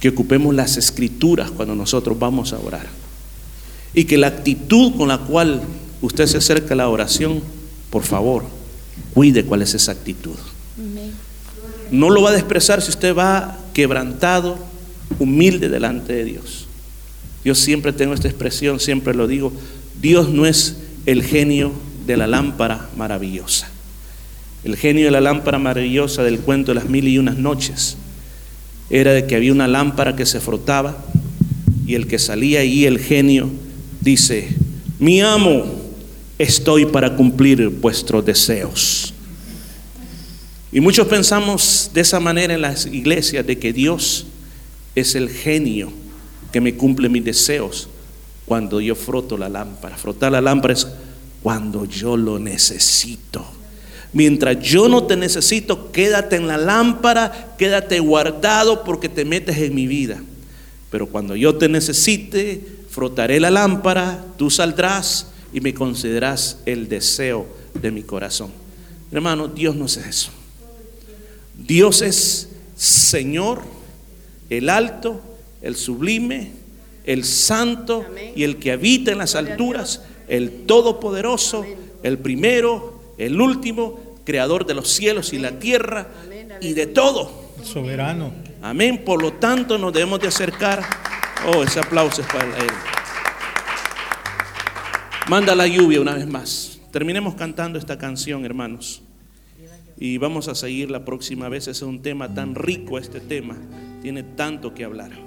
que 0.00 0.08
ocupemos 0.08 0.54
las 0.54 0.76
escrituras 0.76 1.50
cuando 1.50 1.74
nosotros 1.74 2.18
vamos 2.18 2.52
a 2.52 2.58
orar 2.58 2.86
y 3.94 4.04
que 4.04 4.18
la 4.18 4.26
actitud 4.26 4.94
con 4.96 5.08
la 5.08 5.18
cual 5.18 5.62
usted 6.02 6.26
se 6.26 6.36
acerca 6.36 6.74
a 6.74 6.76
la 6.76 6.88
oración, 6.88 7.42
por 7.90 8.02
favor, 8.02 8.44
cuide 9.14 9.44
cuál 9.44 9.62
es 9.62 9.74
esa 9.74 9.92
actitud. 9.92 10.36
No 11.90 12.10
lo 12.10 12.22
va 12.22 12.30
a 12.30 12.34
despreciar 12.34 12.82
si 12.82 12.90
usted 12.90 13.14
va 13.14 13.58
quebrantado, 13.72 14.58
humilde 15.18 15.68
delante 15.68 16.12
de 16.12 16.24
Dios. 16.24 16.66
Yo 17.44 17.54
siempre 17.54 17.92
tengo 17.92 18.14
esta 18.14 18.28
expresión, 18.28 18.80
siempre 18.80 19.14
lo 19.14 19.26
digo, 19.26 19.52
Dios 20.00 20.28
no 20.28 20.46
es 20.46 20.76
el 21.06 21.22
genio 21.22 21.72
de 22.06 22.16
la 22.16 22.26
lámpara 22.26 22.88
maravillosa. 22.96 23.68
El 24.64 24.76
genio 24.76 25.04
de 25.04 25.10
la 25.12 25.20
lámpara 25.20 25.58
maravillosa 25.58 26.24
del 26.24 26.40
cuento 26.40 26.72
de 26.72 26.76
las 26.76 26.88
mil 26.88 27.06
y 27.06 27.18
unas 27.18 27.36
noches 27.36 27.96
era 28.90 29.12
de 29.12 29.26
que 29.26 29.36
había 29.36 29.52
una 29.52 29.68
lámpara 29.68 30.16
que 30.16 30.26
se 30.26 30.40
frotaba 30.40 30.96
y 31.86 31.94
el 31.94 32.06
que 32.06 32.18
salía 32.18 32.60
ahí, 32.60 32.84
el 32.84 32.98
genio, 32.98 33.48
dice, 34.00 34.48
mi 34.98 35.20
amo, 35.20 35.64
estoy 36.38 36.86
para 36.86 37.14
cumplir 37.14 37.68
vuestros 37.68 38.24
deseos. 38.24 39.14
Y 40.76 40.80
muchos 40.82 41.08
pensamos 41.08 41.90
de 41.94 42.02
esa 42.02 42.20
manera 42.20 42.52
en 42.52 42.60
las 42.60 42.84
iglesias, 42.84 43.46
de 43.46 43.58
que 43.58 43.72
Dios 43.72 44.26
es 44.94 45.14
el 45.14 45.30
genio 45.30 45.90
que 46.52 46.60
me 46.60 46.74
cumple 46.74 47.08
mis 47.08 47.24
deseos 47.24 47.88
cuando 48.44 48.78
yo 48.82 48.94
froto 48.94 49.38
la 49.38 49.48
lámpara. 49.48 49.96
Frotar 49.96 50.32
la 50.32 50.42
lámpara 50.42 50.74
es 50.74 50.86
cuando 51.42 51.86
yo 51.86 52.18
lo 52.18 52.38
necesito. 52.38 53.42
Mientras 54.12 54.60
yo 54.60 54.86
no 54.86 55.04
te 55.04 55.16
necesito, 55.16 55.92
quédate 55.92 56.36
en 56.36 56.46
la 56.46 56.58
lámpara, 56.58 57.54
quédate 57.56 57.98
guardado 58.00 58.84
porque 58.84 59.08
te 59.08 59.24
metes 59.24 59.56
en 59.56 59.74
mi 59.74 59.86
vida. 59.86 60.22
Pero 60.90 61.06
cuando 61.06 61.36
yo 61.36 61.54
te 61.54 61.70
necesite, 61.70 62.62
frotaré 62.90 63.40
la 63.40 63.50
lámpara, 63.50 64.22
tú 64.36 64.50
saldrás 64.50 65.28
y 65.54 65.62
me 65.62 65.72
concederás 65.72 66.58
el 66.66 66.86
deseo 66.86 67.46
de 67.72 67.90
mi 67.90 68.02
corazón. 68.02 68.50
Hermano, 69.10 69.48
Dios 69.48 69.74
no 69.74 69.86
es 69.86 69.96
eso. 69.96 70.32
Dios 71.56 72.02
es 72.02 72.48
Señor, 72.76 73.62
el 74.50 74.68
alto, 74.68 75.20
el 75.62 75.76
sublime, 75.76 76.52
el 77.04 77.24
santo 77.24 78.04
y 78.34 78.42
el 78.42 78.58
que 78.58 78.72
habita 78.72 79.12
en 79.12 79.18
las 79.18 79.34
alturas, 79.34 80.02
el 80.28 80.66
todopoderoso, 80.66 81.64
el 82.02 82.18
primero, 82.18 83.14
el 83.16 83.40
último, 83.40 84.16
creador 84.24 84.66
de 84.66 84.74
los 84.74 84.88
cielos 84.88 85.32
y 85.32 85.38
la 85.38 85.58
tierra 85.58 86.08
y 86.60 86.74
de 86.74 86.86
todo. 86.86 87.46
Soberano. 87.62 88.32
Amén. 88.60 89.02
Por 89.04 89.22
lo 89.22 89.34
tanto, 89.34 89.78
nos 89.78 89.92
debemos 89.92 90.20
de 90.20 90.28
acercar. 90.28 90.82
Oh, 91.46 91.62
ese 91.62 91.80
aplauso 91.80 92.22
es 92.22 92.26
para 92.26 92.44
él. 92.44 92.70
Manda 95.28 95.54
la 95.54 95.66
lluvia 95.66 96.00
una 96.00 96.14
vez 96.14 96.26
más. 96.26 96.78
Terminemos 96.90 97.34
cantando 97.34 97.78
esta 97.78 97.96
canción, 97.96 98.44
hermanos 98.44 99.02
y 99.98 100.18
vamos 100.18 100.48
a 100.48 100.54
seguir 100.54 100.90
la 100.90 101.04
próxima 101.04 101.48
vez. 101.48 101.68
Es 101.68 101.82
un 101.82 102.02
tema 102.02 102.32
tan 102.32 102.54
rico 102.54 102.98
este 102.98 103.20
tema, 103.20 103.56
tiene 104.02 104.22
tanto 104.22 104.74
que 104.74 104.84
hablar. 104.84 105.25